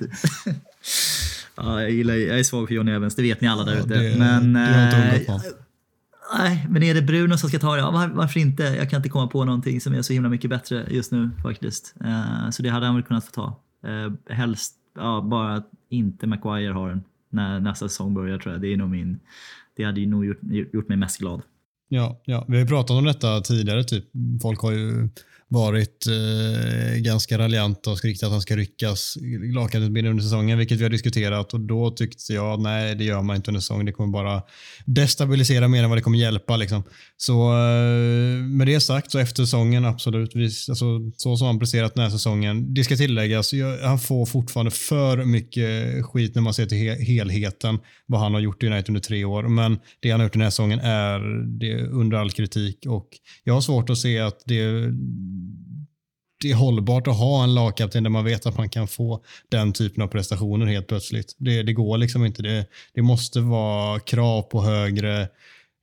[1.55, 3.93] ja, jag, gillar, jag är svag för John Evans, det vet ni alla där ute.
[3.93, 5.41] Ja, men, det äh,
[6.37, 7.81] Nej, men är det Bruno som ska ta det?
[7.81, 8.63] Ja, var, varför inte?
[8.63, 11.93] Jag kan inte komma på någonting som är så himla mycket bättre just nu faktiskt.
[12.05, 13.59] Uh, så det hade han väl kunnat få ta.
[13.89, 18.61] Uh, helst ja, bara att inte Maguire har den när nästa säsong börjar tror jag.
[18.61, 19.19] Det, är nog min,
[19.75, 20.39] det hade ju nog gjort,
[20.73, 21.41] gjort mig mest glad.
[21.89, 23.83] Ja, ja, vi har ju pratat om detta tidigare.
[23.83, 24.05] Typ.
[24.41, 25.09] Folk har ju
[25.47, 29.17] varit eh, ganska raljanta och skrikit att han ska ryckas
[29.53, 33.35] lagkaptensbindeln under säsongen, vilket vi har diskuterat och då tyckte jag nej, det gör man
[33.35, 33.85] inte under säsongen.
[33.85, 34.41] Det kommer bara
[34.85, 36.57] destabilisera mer än vad det kommer hjälpa.
[36.57, 36.83] Liksom.
[37.21, 40.85] Så eh, med det sagt, så efter säsongen absolut, alltså,
[41.17, 43.53] så som han presterat den här säsongen, det ska tilläggas,
[43.83, 48.63] han får fortfarande för mycket skit när man ser till helheten, vad han har gjort
[48.63, 51.19] i United under tre år, men det han har gjort den här säsongen är
[51.59, 53.09] det under all kritik och
[53.43, 54.93] jag har svårt att se att det
[56.41, 59.73] det är hållbart att ha en lagkapten där man vet att man kan få den
[59.73, 61.35] typen av prestationer helt plötsligt.
[61.37, 62.41] Det, det går liksom inte.
[62.43, 65.27] Det, det måste vara krav på högre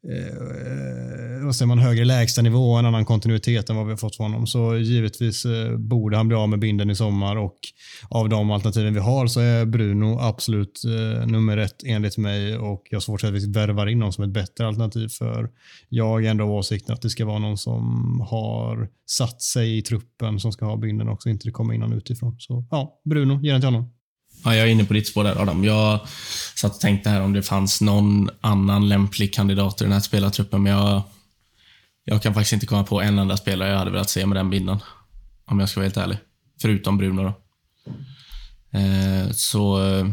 [0.08, 4.16] eh, vad säger man, högre lägstanivå och en annan kontinuitet än vad vi har fått
[4.16, 4.46] från honom.
[4.46, 7.58] Så givetvis eh, borde han bli av med binden i sommar och
[8.08, 12.86] av de alternativen vi har så är Bruno absolut eh, nummer ett enligt mig och
[12.90, 15.50] jag har svårt att säga att vi värvar in någon som ett bättre alternativ för
[15.88, 19.82] jag är ändå av åsikten att det ska vara någon som har satt sig i
[19.82, 22.36] truppen som ska ha binden också, inte det kommer in någon utifrån.
[22.38, 23.95] Så ja, Bruno, ge den till honom.
[24.46, 25.64] Ja, jag är inne på ditt spår där Adam.
[25.64, 26.00] Jag
[26.54, 30.62] satt och tänkte här om det fanns någon annan lämplig kandidat i den här spelartruppen,
[30.62, 31.02] men jag,
[32.04, 34.50] jag kan faktiskt inte komma på en enda spelare jag hade velat se med den
[34.50, 34.78] binden.
[35.46, 36.18] Om jag ska vara helt ärlig.
[36.62, 37.34] Förutom Bruno då.
[38.78, 40.06] Eh, så eh,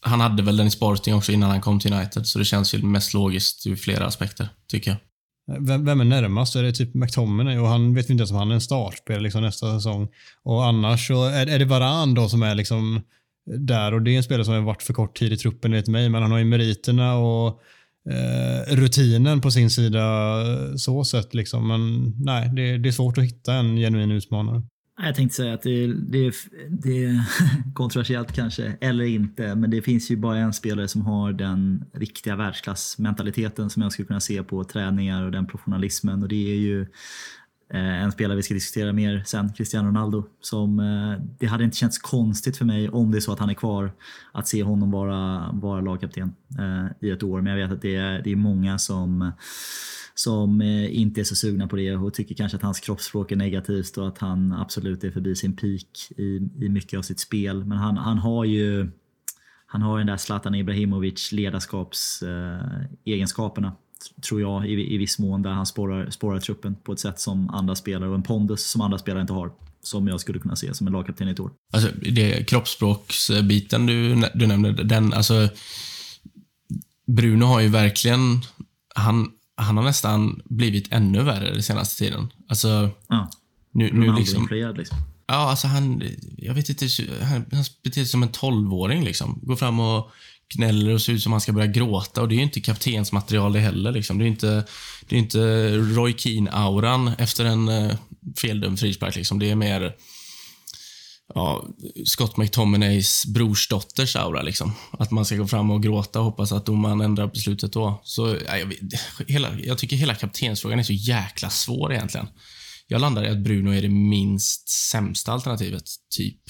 [0.00, 2.74] han hade väl den i Sporting också innan han kom till United, så det känns
[2.74, 4.98] ju mest logiskt ur flera aspekter, tycker jag.
[5.60, 6.56] Vem, vem är närmast?
[6.56, 7.58] Är det typ McTominay?
[7.58, 10.08] Och han vet vi inte ens om han är en startspelare liksom nästa säsong.
[10.42, 13.02] Och annars så är, är det Varan då som är liksom
[13.46, 15.88] där och det är en spelare som har varit för kort tid i truppen enligt
[15.88, 17.62] mig, men han har ju meriterna och
[18.10, 20.00] eh, rutinen på sin sida
[20.40, 21.68] eh, så sett liksom.
[21.68, 24.62] Men nej, det, det, är svårt att hitta en genuin utmanare.
[25.02, 26.34] Jag tänkte säga att det, det,
[26.68, 27.24] det är
[27.74, 32.36] kontroversiellt kanske, eller inte, men det finns ju bara en spelare som har den riktiga
[32.36, 36.86] världsklassmentaliteten som jag skulle kunna se på träningar och den professionalismen och det är ju
[37.72, 40.24] Eh, en spelare vi ska diskutera mer sen, Cristiano Ronaldo.
[40.40, 43.50] Som, eh, det hade inte känts konstigt för mig om det är så att han
[43.50, 43.92] är kvar
[44.32, 47.40] att se honom vara, vara lagkapten eh, i ett år.
[47.40, 49.32] Men jag vet att det är, det är många som
[50.14, 53.36] som eh, inte är så sugna på det och tycker kanske att hans kroppsspråk är
[53.36, 57.64] negativt och att han absolut är förbi sin peak i, i mycket av sitt spel.
[57.64, 58.90] Men han, han har ju
[59.66, 63.74] han har den där Zlatan Ibrahimovic ledarskapsegenskaperna eh,
[64.28, 67.50] tror jag, i, i viss mån där han spårar, spårar truppen på ett sätt som
[67.50, 69.50] andra spelare och en pondus som andra spelare inte har.
[69.82, 71.50] som jag skulle kunna se som en lagkapten i ett år.
[71.72, 75.48] Alltså, det kroppsspråksbiten du, du nämnde, den, alltså,
[77.06, 78.40] Bruno har ju verkligen,
[78.94, 82.28] han, han har nästan blivit ännu värre den senaste tiden.
[82.48, 83.30] Alltså, Ja,
[83.72, 84.98] nu, nu liksom, liksom.
[85.26, 86.02] ja, alltså han,
[86.36, 86.86] jag vet inte,
[87.24, 89.40] han, han beter sig som en tolvåring liksom.
[89.42, 90.10] Går fram och
[90.52, 93.52] gnäller och ser ut som han ska börja gråta och det är ju inte kaptensmaterial
[93.52, 94.18] det heller liksom.
[94.18, 94.64] Det är inte,
[95.08, 97.96] det är inte Roy Keane-auran efter en eh,
[98.40, 99.38] feldömd frispark liksom.
[99.38, 99.94] Det är mer
[101.34, 101.68] ja,
[102.04, 104.42] Scott McTominays brorsdotters aura.
[104.42, 104.72] Liksom.
[104.90, 108.00] Att man ska gå fram och gråta och hoppas att domaren ändrar beslutet då.
[108.04, 108.74] Så, ja, jag,
[109.28, 112.26] hela, jag tycker hela kaptensfrågan är så jäkla svår egentligen.
[112.86, 115.84] Jag landar i att Bruno är det minst sämsta alternativet,
[116.16, 116.40] typ.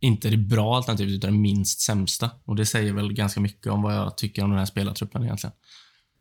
[0.00, 2.30] Inte det bra alternativet, utan det minst sämsta.
[2.44, 5.54] Och Det säger väl ganska mycket om vad jag tycker om den här spelartruppen egentligen.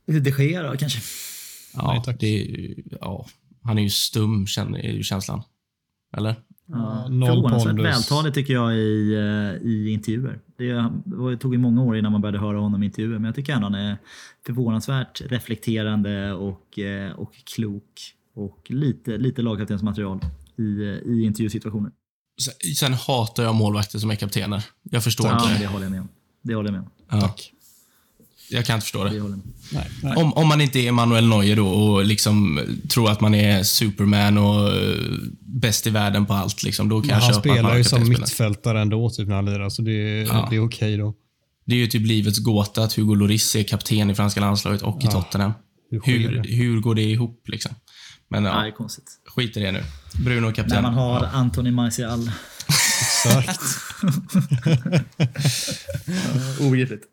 [0.07, 0.99] Lite de Gea då kanske?
[1.73, 2.19] Ja, Nej, tack.
[2.19, 3.25] det, ja,
[3.63, 5.41] han är ju stum, är ju känslan.
[6.17, 6.35] Eller?
[6.71, 10.39] Ja, noll förvånansvärt vältalig tycker jag i, eh, i intervjuer.
[10.57, 10.91] Det,
[11.29, 13.53] det tog ju många år innan man började höra honom i intervjuer, men jag tycker
[13.53, 13.97] ändå han är
[14.45, 18.15] förvånansvärt reflekterande och, eh, och klok.
[18.33, 20.19] Och lite, lite lagkaptensmaterial
[20.57, 21.91] i, eh, i intervjusituationer.
[22.77, 24.63] Sen, hatar jag målvakter som är kaptener.
[24.91, 25.59] Jag förstår Ja, inte det.
[25.59, 26.07] det håller jag med om.
[26.43, 27.19] Det håller jag med om.
[27.21, 27.35] Ja.
[28.51, 29.19] Jag kan inte förstå Det det.
[29.19, 29.53] håller jag med om.
[29.71, 30.15] Nej, nej.
[30.23, 32.59] Om, om man inte är Manuel Neuer då och liksom
[32.89, 34.95] tror att man är Superman och eh,
[35.41, 39.27] bäst i världen på allt, liksom, då kan han spelar ju som mittfältare ändå typ
[39.27, 40.47] när han lirar, så det, Ja.
[40.49, 41.13] det är okej då.
[41.65, 45.01] Det är ju typ livets gåta att Hugo Lloris är kapten i franska landslaget och
[45.03, 45.11] i Ja.
[45.11, 45.51] Tottenham.
[45.91, 47.71] Hur Hur, går det ihop liksom?
[48.29, 49.19] Men Ja, det är konstigt.
[49.35, 49.83] Skit i det nu.
[50.25, 50.83] Bruno När kapten.
[50.83, 51.29] man har Ja.
[51.33, 52.31] Anthony Martial.
[53.01, 53.61] Exakt.
[56.61, 57.03] Obegripligt.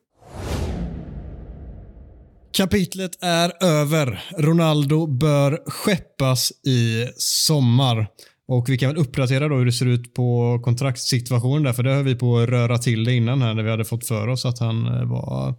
[2.53, 4.25] Kapitlet är över.
[4.39, 8.07] Ronaldo bör skeppas i sommar.
[8.49, 11.94] Och Vi kan väl uppdatera då hur det ser ut på kontraktssituationen där, för det
[11.94, 14.44] höll vi på att röra till det innan här när vi hade fått för oss
[14.44, 15.55] att han eh, var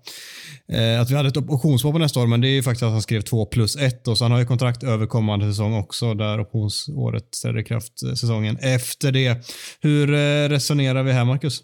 [0.72, 2.92] eh, att vi hade ett optionsval på nästa år, men det är ju faktiskt att
[2.92, 6.14] han skrev 2 plus 1 och så han har ju kontrakt över kommande säsong också
[6.14, 9.48] där optionsåret träder i kraft eh, säsongen efter det.
[9.82, 11.64] Hur eh, resonerar vi här, Marcus?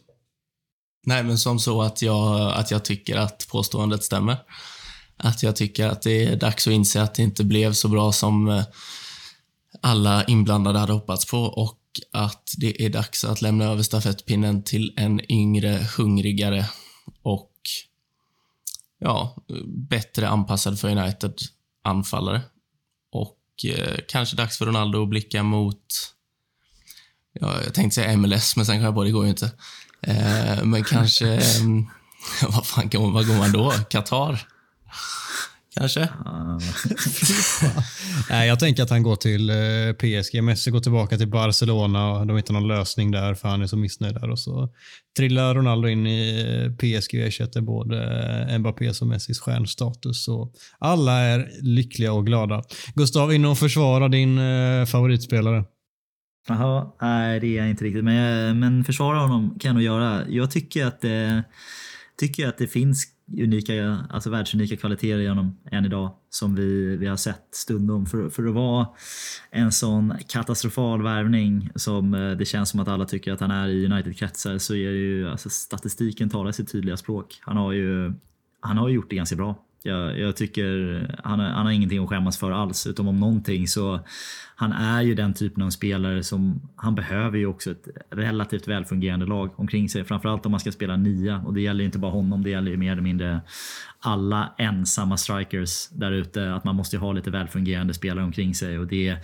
[1.06, 4.38] Nej, men som så att jag, att jag tycker att påståendet stämmer.
[5.18, 8.12] Att jag tycker att det är dags att inse att det inte blev så bra
[8.12, 8.64] som eh,
[9.82, 11.80] alla inblandade hade hoppats på och
[12.12, 16.66] att det är dags att lämna över stafettpinnen till en yngre, hungrigare
[17.22, 17.52] och
[19.00, 19.36] ja,
[19.90, 21.34] bättre anpassad för United
[21.84, 22.42] anfallare.
[23.12, 26.14] Och eh, kanske dags för Ronaldo att blicka mot
[27.40, 29.52] Ja, jag tänkte säga MLS, men sen kom jag på det går ju inte.
[30.02, 31.34] Eh, men kanske...
[31.34, 31.42] eh,
[32.50, 33.72] vad fan går, vad går man då?
[33.90, 34.48] Qatar?
[35.76, 36.10] Kanske?
[36.26, 36.60] Ja,
[38.30, 39.56] Nej, jag tänker att han går till eh,
[39.98, 40.44] PSG.
[40.44, 43.78] Messi går tillbaka till Barcelona och de hittar någon lösning där för han är så
[43.78, 44.30] missnöjd där.
[44.30, 44.70] Och så
[45.18, 48.04] trillar Ronaldo in i eh, PSG och ersätter både
[48.50, 50.24] eh, Mbappés och Messis stjärnstatus.
[50.24, 52.64] Så alla är lyckliga och glada.
[52.96, 54.40] Gustav, in och försvara din
[54.88, 55.64] favoritspelare.
[56.48, 58.04] Jaha, nej det är jag inte riktigt.
[58.04, 60.22] Men, jag- men försvara honom kan jag nog göra.
[60.30, 61.44] Jag tycker att det,
[62.20, 63.06] tycker att det finns
[63.38, 68.06] unika, alltså världsunika kvaliteter i honom än idag som vi, vi har sett stundom.
[68.06, 68.88] För, för att vara
[69.52, 73.68] en sån katastrofal värvning som eh, det känns som att alla tycker att han är
[73.68, 77.40] i United-kretsar så är det ju, alltså statistiken talar sitt tydliga språk.
[77.42, 78.14] Han har ju,
[78.60, 79.56] han har ju gjort det ganska bra.
[79.86, 80.66] Jag, jag tycker
[81.24, 84.00] han, har- han har ingenting att skämmas för alls, utom om någonting så
[84.56, 89.26] han är ju den typen av spelare som han behöver ju också ett relativt välfungerande
[89.26, 90.04] lag omkring sig.
[90.04, 92.72] Framförallt om man ska spela nia och det gäller ju inte bara honom, det gäller
[92.72, 93.42] ju mer eller mindre
[94.00, 96.54] alla ensamma strikers där ute.
[96.54, 99.18] Att man måste ju ha lite välfungerande spelare omkring sig och det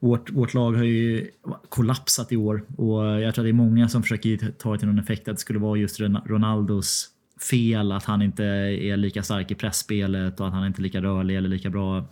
[0.00, 1.26] vårt, vårt lag har ju
[1.68, 4.88] kollapsat i år och jag tror att det är många som försöker ta det till
[4.88, 7.08] någon effekt att det skulle vara just Ronaldos
[7.50, 11.02] fel att han inte är lika stark i pressspelet och att han inte är lika
[11.02, 12.08] rörlig eller lika bra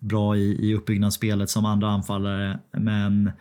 [0.00, 2.58] bra i, i uppbyggnadsspelet som andra anfallare.
[2.72, 3.32] Men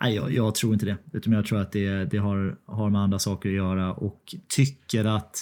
[0.00, 0.96] nej, jag, jag tror inte det.
[1.12, 5.04] Utan jag tror att det, det har, har med andra saker att göra och tycker
[5.04, 5.36] att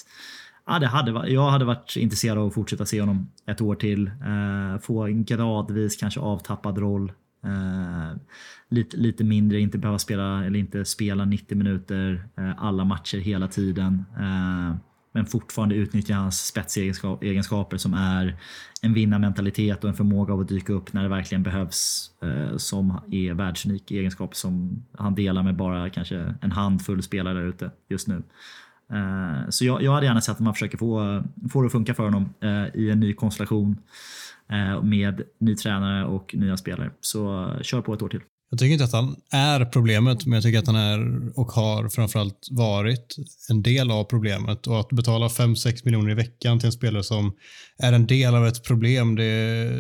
[0.67, 4.07] ja, det hade, jag hade varit intresserad av att fortsätta se honom ett år till.
[4.07, 7.13] Eh, få en gradvis kanske avtappad roll.
[7.45, 8.17] Eh,
[8.69, 13.49] lite, lite mindre, inte behöva spela eller inte spela 90 minuter eh, alla matcher hela
[13.49, 14.05] tiden.
[14.19, 14.77] Eh,
[15.17, 18.37] men fortfarande utnyttja hans spetsegenskaper som är
[18.83, 22.11] en vinnarmentalitet och en förmåga av att dyka upp när det verkligen behövs.
[22.23, 27.47] Eh, som är världsunik egenskap som han delar med bara kanske en handfull spelare där
[27.47, 28.23] ute just nu.
[28.93, 31.95] Eh, så jag, jag hade gärna sett att man försöker få, få det att funka
[31.95, 33.77] för honom eh, i en ny konstellation
[34.49, 36.91] eh, med ny tränare och nya spelare.
[37.01, 38.21] Så eh, kör på ett år till.
[38.51, 41.89] Jag tycker inte att han är problemet, men jag tycker att han är och har
[41.89, 43.17] framförallt varit
[43.51, 44.67] en del av problemet.
[44.67, 47.37] Och att betala 5-6 miljoner i veckan till en spelare som
[47.79, 49.71] är en del av ett problem, det...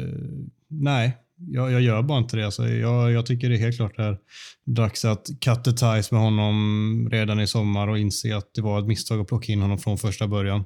[0.68, 2.44] Nej, jag, jag gör bara inte det.
[2.44, 4.18] Alltså, jag, jag tycker det är helt klart är
[4.66, 8.78] dags att cut the ties med honom redan i sommar och inse att det var
[8.78, 10.64] ett misstag att plocka in honom från första början.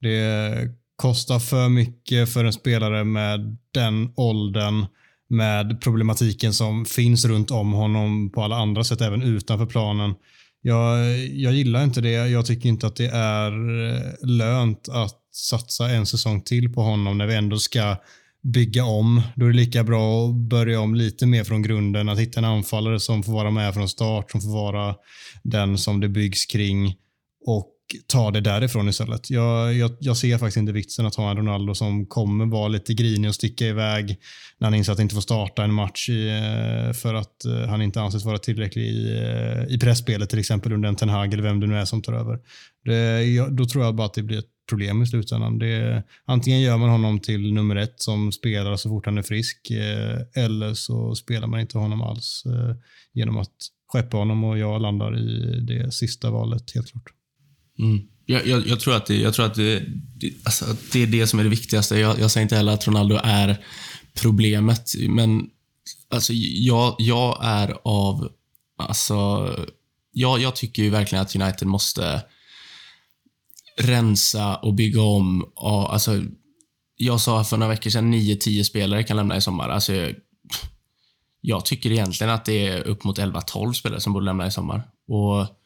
[0.00, 0.52] Det
[0.96, 4.86] kostar för mycket för en spelare med den åldern
[5.28, 10.14] med problematiken som finns runt om honom på alla andra sätt, även utanför planen.
[10.62, 12.28] Jag, jag gillar inte det.
[12.28, 17.18] Jag tycker inte att det är eh, lönt att satsa en säsong till på honom
[17.18, 17.96] när vi ändå ska
[18.42, 19.22] bygga om.
[19.36, 22.08] Då är det lika bra att börja om lite mer från grunden.
[22.08, 24.94] Att hitta en anfallare som får vara med från start, som får vara
[25.42, 26.94] den som det byggs kring
[27.46, 27.74] och
[28.06, 29.30] ta det därifrån istället.
[29.30, 32.94] Jag, jag, jag ser faktiskt inte vitsen att ha en Ronaldo som kommer vara lite
[32.94, 34.16] grinig och sticka iväg
[34.58, 37.68] när han inser att han inte får starta en match i, eh, för att eh,
[37.68, 41.32] han inte anses vara tillräcklig i, eh, i pressspelet till exempel under en Ten Hag
[41.32, 42.38] eller vem det nu är som tar över.
[42.84, 45.58] Det, jag, då tror jag bara att det blir ett problem i slutändan.
[45.58, 49.70] Det, antingen gör man honom till nummer ett som spelar så fort han är frisk
[50.34, 52.44] eller så spelar man inte honom alls
[53.14, 53.54] genom att
[53.92, 57.17] skeppa honom och jag landar i det sista valet helt klart.
[57.78, 58.00] Mm.
[58.26, 59.82] Jag, jag, jag, tror att, det, jag tror att, det,
[60.16, 61.98] det, alltså, det är det som är det viktigaste.
[61.98, 63.64] Jag, jag säger inte heller att Ronaldo är
[64.14, 65.42] problemet, men
[66.10, 68.28] alltså, jag, jag är av...
[68.78, 69.54] Alltså,
[70.12, 72.22] jag, jag tycker ju verkligen att United måste
[73.76, 75.42] rensa och bygga om.
[75.54, 76.22] Och, alltså,
[76.96, 79.68] jag sa för några veckor sedan 9-10 spelare kan lämna i sommar.
[79.68, 80.14] Alltså, jag,
[81.40, 84.82] jag tycker egentligen att det är upp mot 11-12 spelare som borde lämna i sommar.
[85.08, 85.57] Och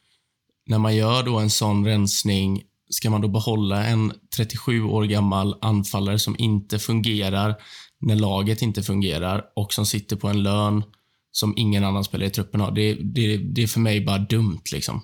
[0.66, 5.58] när man gör då en sån rensning, ska man då behålla en 37 år gammal
[5.60, 7.54] anfallare som inte fungerar
[8.00, 10.84] när laget inte fungerar och som sitter på en lön
[11.32, 12.70] som ingen annan spelare i truppen har.
[12.70, 14.62] Det, det, det är för mig bara dumt.
[14.72, 15.00] Liksom.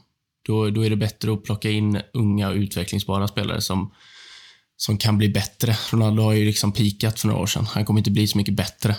[0.46, 3.92] Då, då är det bättre att plocka in unga och utvecklingsbara spelare som,
[4.76, 5.74] som kan bli bättre.
[5.92, 7.64] Ronaldo har ju liksom pikat för några år sedan.
[7.64, 8.96] Han kommer inte bli så mycket bättre.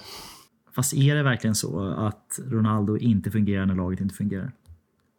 [0.76, 4.51] Fast är det verkligen så att Ronaldo inte fungerar när laget inte fungerar?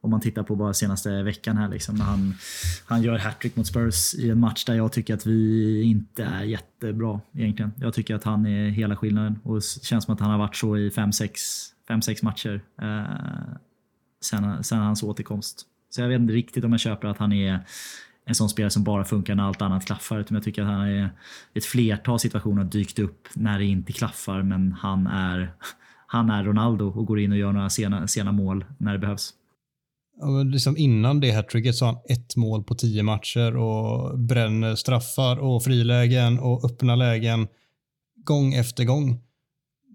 [0.03, 2.35] Om man tittar på bara senaste veckan här liksom, när han,
[2.85, 6.43] han gör hattrick mot Spurs i en match där jag tycker att vi inte är
[6.43, 7.73] jättebra egentligen.
[7.77, 10.57] Jag tycker att han är hela skillnaden och det känns som att han har varit
[10.57, 13.55] så i 5-6 matcher eh,
[14.21, 15.67] sen, sen hans återkomst.
[15.91, 17.61] Så jag vet inte riktigt om jag köper att han är
[18.25, 20.19] en sån spelare som bara funkar när allt annat klaffar.
[20.19, 21.11] Utan jag tycker att han är
[21.55, 25.53] ett flertal situationer dykt upp när det inte klaffar men han är,
[26.07, 29.35] han är Ronaldo och går in och gör några sena, sena mål när det behövs
[30.53, 35.37] liksom innan det hattricket så har han ett mål på tio matcher och bränner straffar
[35.37, 37.49] och frilägen och öppna lägen
[38.25, 39.21] gång efter gång.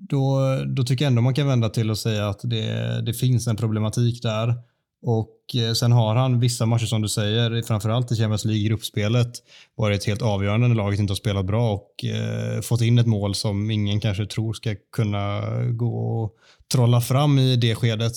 [0.09, 0.39] Då,
[0.75, 3.55] då tycker jag ändå man kan vända till och säga att det, det finns en
[3.55, 4.55] problematik där.
[5.01, 9.31] Och eh, sen har han vissa matcher som du säger, framförallt i Champions League-gruppspelet,
[9.75, 13.35] varit helt avgörande när laget inte har spelat bra och eh, fått in ett mål
[13.35, 16.33] som ingen kanske tror ska kunna gå och
[16.71, 18.13] trolla fram i det skedet.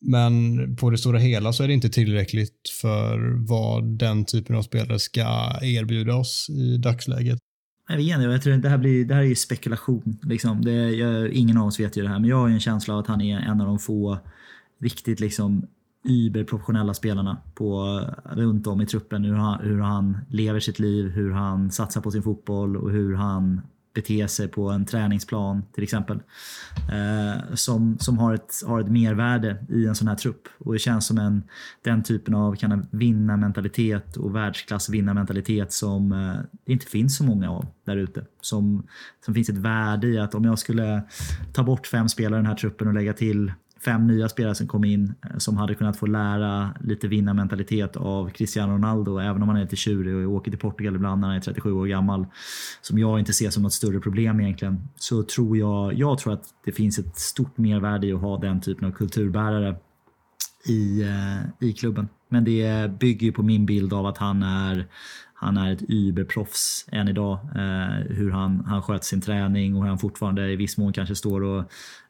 [0.00, 4.62] Men på det stora hela så är det inte tillräckligt för vad den typen av
[4.62, 7.38] spelare ska erbjuda oss i dagsläget.
[7.88, 10.18] Jag vet inte, jag tror det här, blir, det här är ju spekulation.
[10.22, 10.64] Liksom.
[10.64, 13.00] Det, jag, ingen av oss vet ju det här, men jag har en känsla av
[13.00, 14.18] att han är en av de få
[14.80, 15.66] riktigt liksom
[16.04, 19.24] überprofessionella spelarna på, runt om i truppen.
[19.24, 23.14] Hur han, hur han lever sitt liv, hur han satsar på sin fotboll och hur
[23.14, 23.60] han
[23.98, 26.22] bete sig på en träningsplan till exempel.
[26.92, 30.48] Eh, som som har, ett, har ett mervärde i en sån här trupp.
[30.58, 31.42] Och det känns som en,
[31.84, 36.34] den typen av kan vinnarmentalitet och världsklass vinnarmentalitet som eh,
[36.66, 38.24] det inte finns så många av där ute.
[38.40, 38.86] Som,
[39.24, 41.02] som finns ett värde i att om jag skulle
[41.52, 43.52] ta bort fem spelare i den här truppen och lägga till
[43.84, 48.30] fem nya spelare som kom in eh, som hade kunnat få lära lite vinnarmentalitet av
[48.30, 51.36] Cristiano Ronaldo, även om han är lite tjurig och åker till Portugal ibland när han
[51.36, 52.26] är 37 år gammal,
[52.80, 56.44] som jag inte ser som något större problem egentligen, så tror jag, jag tror att
[56.64, 59.76] det finns ett stort mervärde i att ha den typen av kulturbärare
[60.66, 62.08] i, eh, i klubben.
[62.28, 64.86] Men det bygger ju på min bild av att han är
[65.40, 67.38] han är ett überproffs än idag.
[67.54, 71.14] Eh, hur han, han sköter sin träning och hur han fortfarande i viss mån kanske
[71.14, 71.64] står och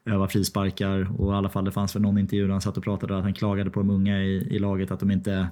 [0.05, 1.21] övar frisparkar.
[1.21, 3.23] Och i alla fall det fanns väl någon intervju där han satt och pratade att
[3.23, 5.47] han klagade på de unga i, i laget att de inte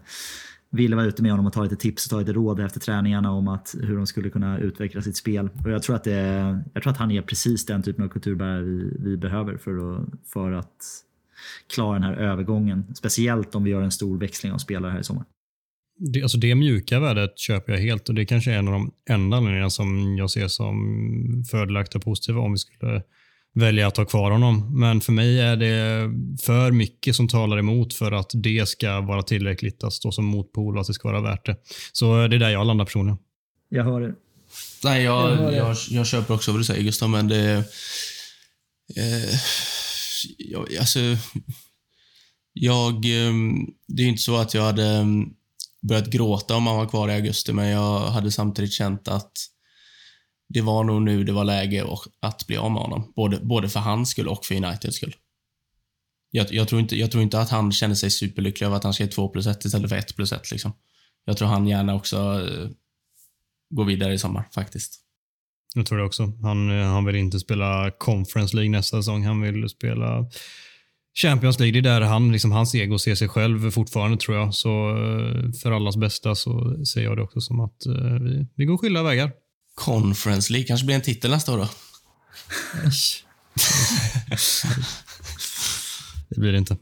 [0.69, 3.31] ville vara ute med honom och ta lite tips och ta lite råd efter träningarna
[3.31, 5.49] om att, hur de skulle kunna utveckla sitt spel.
[5.65, 8.61] Och jag, tror att det, jag tror att han är precis den typen av kulturbärare
[8.61, 10.85] vi, vi behöver för att, för att
[11.75, 12.95] klara den här övergången.
[12.95, 15.25] Speciellt om vi gör en stor växling av spelare här i sommar.
[15.99, 18.91] Det, alltså det mjuka värdet köper jag helt och det kanske är en av de
[19.09, 20.75] enda anledningarna som jag ser som
[21.51, 23.01] fördelaktiga och positiva om vi skulle
[23.53, 24.79] välja att ha kvar honom.
[24.79, 29.23] Men för mig är det för mycket som talar emot för att det ska vara
[29.23, 31.55] tillräckligt att stå som motpol och att det ska vara värt det.
[31.91, 33.17] Så det är där jag landar personligen.
[33.69, 34.15] Jag hör det.
[34.83, 37.51] Nej, jag, Jag jag, jag köper också vad du säger Gustav, men det...
[38.95, 39.39] Eh,
[40.37, 40.99] jag, alltså...
[42.53, 42.93] Jag...
[42.95, 43.33] Eh,
[43.87, 45.05] det är inte så att jag hade eh,
[45.87, 49.31] börjat gråta om han var kvar i augusti, men jag hade samtidigt känt att
[50.49, 51.85] det var nog nu det var läge
[52.19, 53.13] att bli av med honom.
[53.15, 55.15] Både, både för hans skull och för Uniteds skull.
[56.31, 58.93] Jag, jag, tror inte, jag tror inte att han känner sig superlycklig över att han
[58.93, 60.51] ska ge 2 plus 1 istället för 1 plus 1.
[60.51, 60.73] Liksom.
[61.25, 62.69] Jag tror han gärna också eh,
[63.69, 65.01] går vidare i sommar, faktiskt.
[65.75, 66.33] Jag tror det också.
[66.41, 69.25] Han, eh, han vill inte spela Conference League nästa säsong.
[69.25, 70.25] Han vill spela
[71.21, 71.81] Champions League.
[71.81, 74.53] Det är där han, liksom, hans ego ser sig själv fortfarande tror jag.
[74.53, 78.65] Så eh, för allas bästa så ser jag det också som att eh, vi, vi
[78.65, 79.31] går skilda vägar.
[79.75, 81.67] Conference League kanske blir en titel nästa år då?
[86.29, 86.77] Det blir det inte.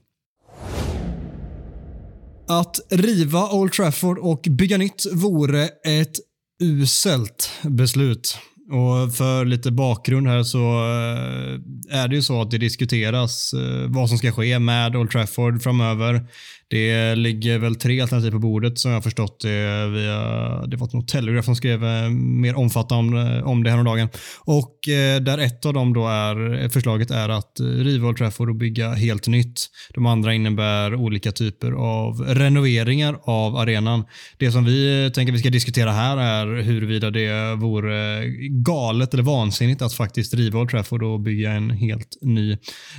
[2.48, 6.20] Att riva Old Trafford och bygga nytt vore ett
[6.64, 8.38] uselt beslut.
[8.70, 13.88] Och för lite bakgrund här så eh, är det ju så att det diskuteras eh,
[13.88, 16.28] vad som ska ske med Old Trafford framöver.
[16.70, 20.18] Det ligger väl tre alternativ på bordet som jag har förstått det via,
[20.66, 24.10] det var något Telegraph som skrev eh, mer omfattande eh, om det här om dagen.
[24.46, 28.56] Och eh, där ett av dem då är, förslaget är att riva Old Trafford och
[28.56, 29.62] bygga helt nytt.
[29.94, 34.06] De andra innebär olika typer av renoveringar av arenan.
[34.38, 39.82] Det som vi tänker vi ska diskutera här är huruvida det vore galet eller vansinnigt
[39.82, 42.58] att faktiskt riva Old Trafford och bygga en helt ny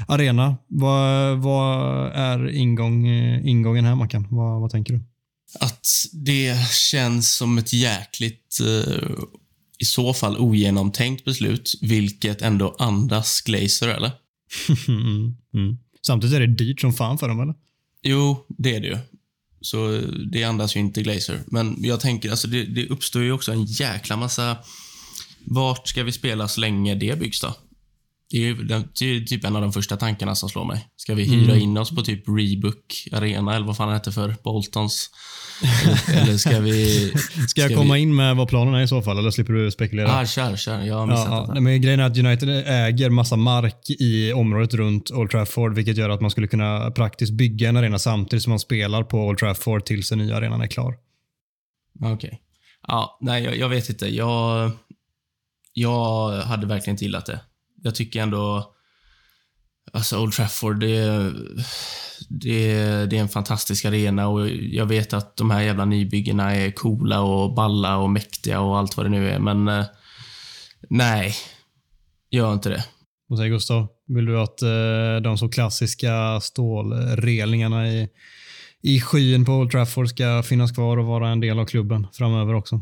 [0.09, 0.57] arena.
[0.69, 3.07] Vad, vad är ingång,
[3.45, 4.27] ingång ingången här Mackan?
[4.31, 5.01] Vad, vad tänker du?
[5.61, 9.09] Att det känns som ett jäkligt, eh,
[9.79, 14.11] i så fall ogenomtänkt beslut, vilket ändå andas Glazer, eller?
[15.55, 15.79] Mm.
[16.07, 17.55] Samtidigt är det dyrt som fan för dem eller?
[18.03, 18.99] Jo, det är det ju.
[19.61, 20.03] Så eh,
[20.33, 21.43] det andas ju inte Glazer.
[21.47, 24.57] Men jag tänker, alltså det, det uppstår ju också en jäkla massa...
[25.45, 27.55] Vart ska vi spela så länge det byggs då?
[28.31, 30.87] Det är den- det är typ en av de första tankarna som slår mig.
[30.97, 31.63] Ska vi hyra Mm.
[31.63, 35.11] in oss på typ Rebook Arena, eller vad fan det hette för Boltons?
[35.63, 37.13] Eller, eller ska vi...
[37.49, 39.71] Ska jag vi- komma in med vad planen är i så fall eller slipper du
[39.71, 40.13] spekulera?
[40.19, 40.83] Ah, kör, kör.
[40.83, 41.51] Jag har missat Ja.
[41.53, 45.97] Nej, men grejen är att United äger massa mark i området runt Old Trafford, vilket
[45.97, 49.39] gör att man skulle kunna praktiskt bygga en arena samtidigt som man spelar på Old
[49.39, 50.95] Trafford tills den nya arenan är klar.
[52.05, 52.41] Okej.
[52.89, 54.15] Ja, nej, jag, jag vet inte.
[54.15, 54.71] Jag,
[55.73, 57.41] jag hade verkligen inte gillat det.
[57.83, 58.73] Jag tycker ändå...
[59.93, 61.33] Alltså, Old Trafford, det,
[62.29, 62.75] det,
[63.07, 67.21] det är en fantastisk arena och jag vet att de här jävla nybyggena är coola
[67.21, 69.85] och balla och mäktiga och allt vad det nu är, men eh,
[70.91, 71.35] nej,
[72.31, 72.85] gör inte det.
[73.29, 73.89] Vad säger Gustav?
[74.07, 78.09] Vill du att eh, de så klassiska stålrelingarna i,
[78.83, 82.55] i skyn på Old Trafford ska finnas kvar och vara en del av klubben framöver
[82.55, 82.81] också?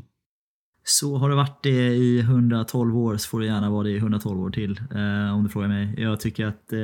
[0.87, 3.97] Så har det varit det i 112 år så får det gärna vara det i
[3.97, 5.95] 112 år till eh, om du frågar mig.
[5.99, 6.79] Jag tycker att eh,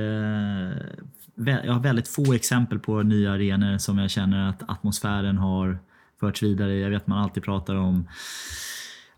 [1.37, 5.79] vä- jag har väldigt få exempel på nya arenor som jag känner att atmosfären har
[6.21, 6.75] förts vidare.
[6.79, 8.09] Jag vet man alltid pratar om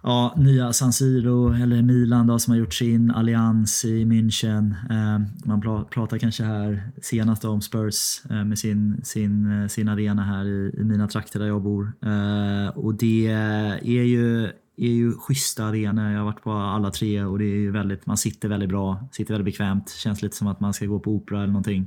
[0.03, 4.75] ja, nya San Siro eller Milan då, som har gjort sin allians i München.
[4.91, 5.61] Eh, man
[5.91, 10.75] pratar kanske här senast om Spurs eh, med sin, sin, eh, sin arena här i,
[10.79, 11.93] i mina trakter där jag bor.
[12.03, 14.51] Eh, och det är ju,
[14.83, 16.11] är ju schyssta arenor.
[16.11, 19.09] Jag har varit på alla tre och det är ju väldigt, man sitter väldigt bra,
[19.13, 19.91] sitter väldigt bekvämt.
[19.91, 21.87] Känns lite som att man ska gå på opera eller någonting.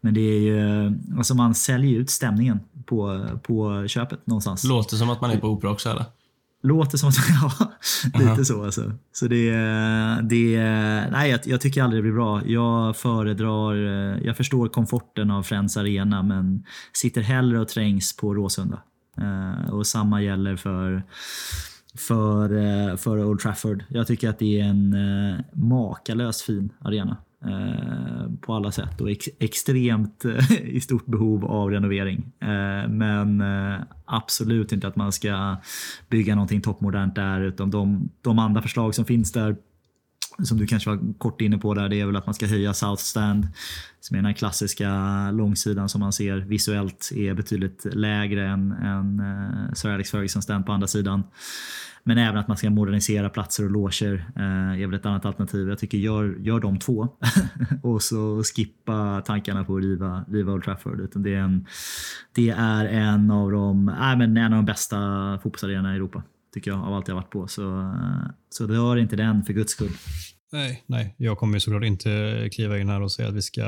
[0.00, 4.64] Men det är ju, alltså man säljer ut stämningen på, på köpet någonstans.
[4.64, 6.04] Låter som att man är på opera också, eller?
[6.62, 7.16] Låter som att,
[8.12, 8.92] ja, lite så alltså.
[9.12, 9.50] Så det,
[10.22, 10.56] det
[11.12, 12.46] nej jag, jag tycker aldrig det blir bra.
[12.46, 13.74] Jag föredrar,
[14.24, 18.82] jag förstår komforten av Friends Arena men sitter hellre och trängs på Råsunda.
[19.18, 21.02] Eh, och samma gäller för,
[21.98, 22.54] för,
[22.90, 23.84] eh, för Old Trafford.
[23.88, 27.16] Jag tycker att det är en eh, makalös fin arena.
[27.44, 32.32] eh, På alla sätt och ex, extremt eh, i stort behov av renovering.
[32.40, 35.56] Eh, Men eh, absolut inte att man ska
[36.08, 39.56] bygga någonting toppmodernt där utan de, de andra förslag som finns där
[40.42, 42.74] som du kanske var kort inne på där, det är väl att man ska höja
[42.74, 43.48] South Stand.
[44.00, 44.90] Som är den här klassiska
[45.30, 50.66] långsidan som man ser visuellt är betydligt lägre än, än eh, Sir Alex Ferguson Stand
[50.66, 51.22] på andra sidan.
[52.04, 55.68] Men även att man ska modernisera platser och loger eh, är väl ett annat alternativ.
[55.68, 57.08] Jag tycker gör, gör de två
[57.82, 61.00] och så skippa tankarna på att riva, riva Old Trafford.
[61.00, 61.66] Utan det, är en,
[62.32, 64.98] det är en av de, äh, men en av de bästa
[65.42, 66.22] fotbollsarenorna i Europa
[66.54, 67.48] tycker jag av allt jag varit på.
[67.48, 69.92] Så, eh, så rör inte den för guds skull.
[70.52, 71.14] Nej, nej.
[71.16, 73.62] Jag kommer ju såklart inte kliva in här och säga att vi ska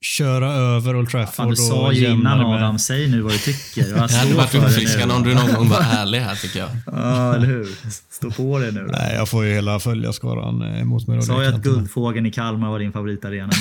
[0.00, 1.34] köra över Old Trafford.
[1.34, 3.94] Fan, du sa ju innan Adam, säg nu vad du tycker.
[4.08, 6.68] Det hade varit uppfriskande om du någon gång var ärlig här tycker jag.
[6.86, 7.68] Ja, eller hur.
[8.10, 8.80] Stå på dig nu.
[8.80, 8.92] Då.
[8.92, 11.22] Nej, jag får ju hela följarskaran emot mig.
[11.22, 13.52] Sa ju att Guldfågeln i Kalmar var din favoritarena.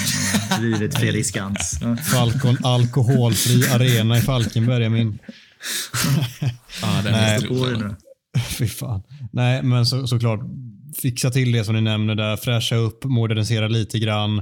[0.59, 1.79] Drivit Fredrik Skans.
[2.11, 5.19] Falcon alkoholfri arena i Falkenberg är min.
[6.81, 7.95] ja, den är nu.
[8.57, 9.03] Fy fan.
[9.31, 10.39] Nej, men så, såklart
[11.01, 12.37] fixa till det som ni nämner där.
[12.37, 14.41] Fräscha upp, modernisera lite grann.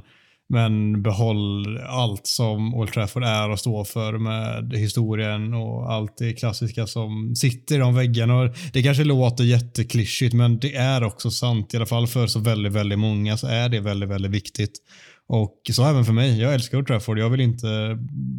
[0.53, 6.33] Men behåll allt som Old Trafford är och står för med historien och allt det
[6.33, 8.53] klassiska som sitter i de väggarna.
[8.73, 11.73] Det kanske låter jätteklyschigt men det är också sant.
[11.73, 14.71] I alla fall för så väldigt, väldigt många så är det väldigt, väldigt viktigt.
[15.31, 16.41] Och så även för mig.
[16.41, 17.19] Jag älskar Old Trafford.
[17.19, 17.97] Jag vill inte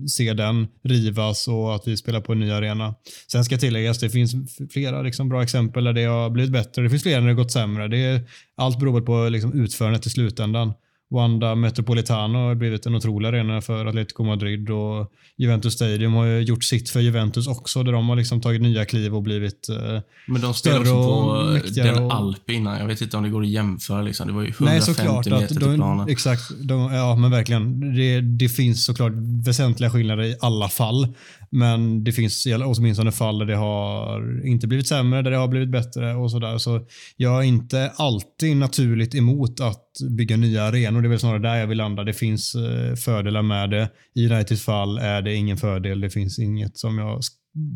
[0.09, 2.95] se den rivas och att vi spelar på en ny arena.
[3.33, 4.35] Sen ska tilläggas, det finns
[4.71, 6.83] flera liksom, bra exempel där det har blivit bättre.
[6.83, 7.89] Det finns flera när det har gått sämre.
[7.89, 8.21] Det är,
[8.57, 10.73] allt beror på liksom, utförandet i slutändan.
[11.11, 16.41] Wanda Metropolitano har blivit en otrolig arena för Atletico Madrid och Juventus Stadium har ju
[16.41, 20.01] gjort sitt för Juventus också där de har liksom tagit nya kliv och blivit eh,
[20.27, 22.15] Men de spelade också på Den och...
[22.15, 22.79] Alp innan.
[22.79, 24.03] Jag vet inte om det går att jämföra.
[24.03, 24.27] Liksom.
[24.27, 26.09] Det var ju 150 Nej, meter till de, planen.
[26.09, 26.43] Exakt.
[26.63, 27.95] De, ja, men verkligen.
[27.95, 29.13] Det, det finns såklart
[29.47, 31.15] väsentliga skillnader i alla fall.
[31.51, 35.69] Men det finns åtminstone fall där det har inte blivit sämre, där det har blivit
[35.69, 36.59] bättre och sådär.
[36.59, 36.81] Så
[37.17, 41.00] jag är inte alltid naturligt emot att bygga nya arenor.
[41.01, 42.05] Det är väl snarare där jag vill landa.
[42.05, 43.91] Det finns eh, fördelar med det.
[44.15, 46.01] I Uniteds fall är det ingen fördel.
[46.01, 47.21] Det finns inget som jag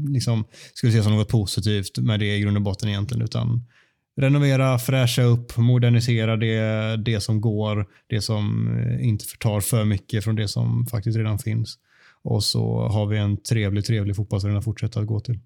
[0.09, 0.45] liksom,
[0.75, 3.25] skulle se som något positivt med det i grund och botten egentligen.
[3.25, 3.67] Utan
[4.17, 7.87] renovera, fräscha upp, modernisera det, det som går.
[8.07, 11.79] Det som eh, inte förtar för mycket från det som faktiskt redan finns.
[12.23, 15.39] Och så har vi en trevlig, trevlig fotbollsarena att fortsätta att gå till.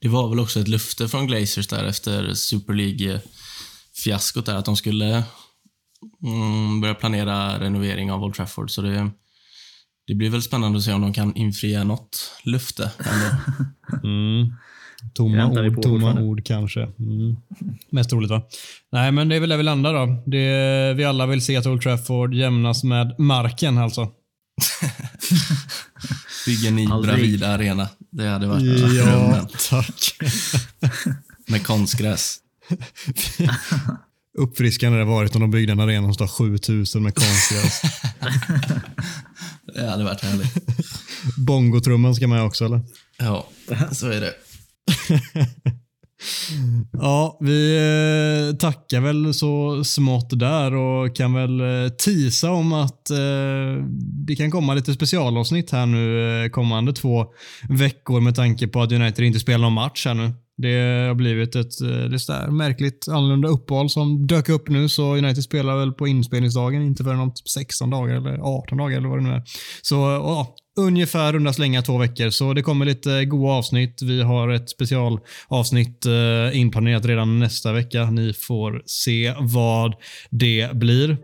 [0.00, 4.76] Det var väl också ett löfte från Glazers där efter Super League-fiaskot där, att de
[4.76, 5.24] skulle
[6.24, 8.70] mm, börja planera renovering av Old Trafford.
[8.70, 9.10] Så det,
[10.06, 12.90] det blir väl spännande att se om de kan infria något löfte.
[14.04, 14.52] mm.
[15.14, 16.82] Tomma, ord, tomma ord kanske.
[16.82, 17.36] Mm.
[17.90, 18.42] Mest troligt va?
[18.92, 20.22] Nej, men det är väl där vi landar då.
[20.26, 24.08] Det, vi alla vill se att Old Trafford jämnas med marken alltså.
[26.46, 27.88] Bygga ny Bravida arena.
[28.10, 29.46] Det hade varit ja, drömmen.
[29.70, 30.16] tack.
[31.46, 32.38] Med konstgräs.
[34.38, 37.82] Uppfriskande det varit om de byggde en arena som står 7000 med konstgräs.
[39.74, 40.54] det hade varit härligt.
[41.36, 42.80] Bongotrumman ska med också eller?
[43.18, 43.48] Ja,
[43.92, 44.34] så är det.
[46.52, 46.86] Mm.
[46.92, 53.10] Ja, vi eh, tackar väl så smått där och kan väl eh, tisa om att
[53.10, 53.84] eh,
[54.26, 57.26] det kan komma lite specialavsnitt här nu kommande två
[57.68, 60.32] veckor med tanke på att United inte spelar någon match här nu.
[60.56, 65.44] Det har blivit ett det där märkligt annorlunda uppehåll som dök upp nu, så United
[65.44, 69.18] spelar väl på inspelningsdagen, inte förrän om typ 16 dagar eller 18 dagar eller vad
[69.18, 69.42] det nu är.
[69.82, 74.02] Så ja, ungefär runda slänga två veckor, så det kommer lite goa avsnitt.
[74.02, 78.04] Vi har ett specialavsnitt eh, inplanerat redan nästa vecka.
[78.10, 79.94] Ni får se vad
[80.30, 81.16] det blir.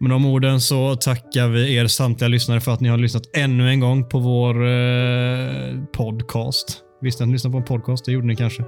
[0.00, 3.68] Med de orden så tackar vi er samtliga lyssnare för att ni har lyssnat ännu
[3.68, 6.78] en gång på vår eh, podcast.
[7.02, 8.04] Visste att ni lyssnade på en podcast?
[8.04, 8.64] Det gjorde ni kanske.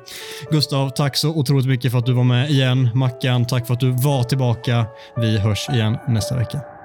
[0.51, 2.89] Gustav, tack så otroligt mycket för att du var med igen.
[2.95, 4.87] Mackan, tack för att du var tillbaka.
[5.17, 6.82] Vi hörs igen nästa vecka.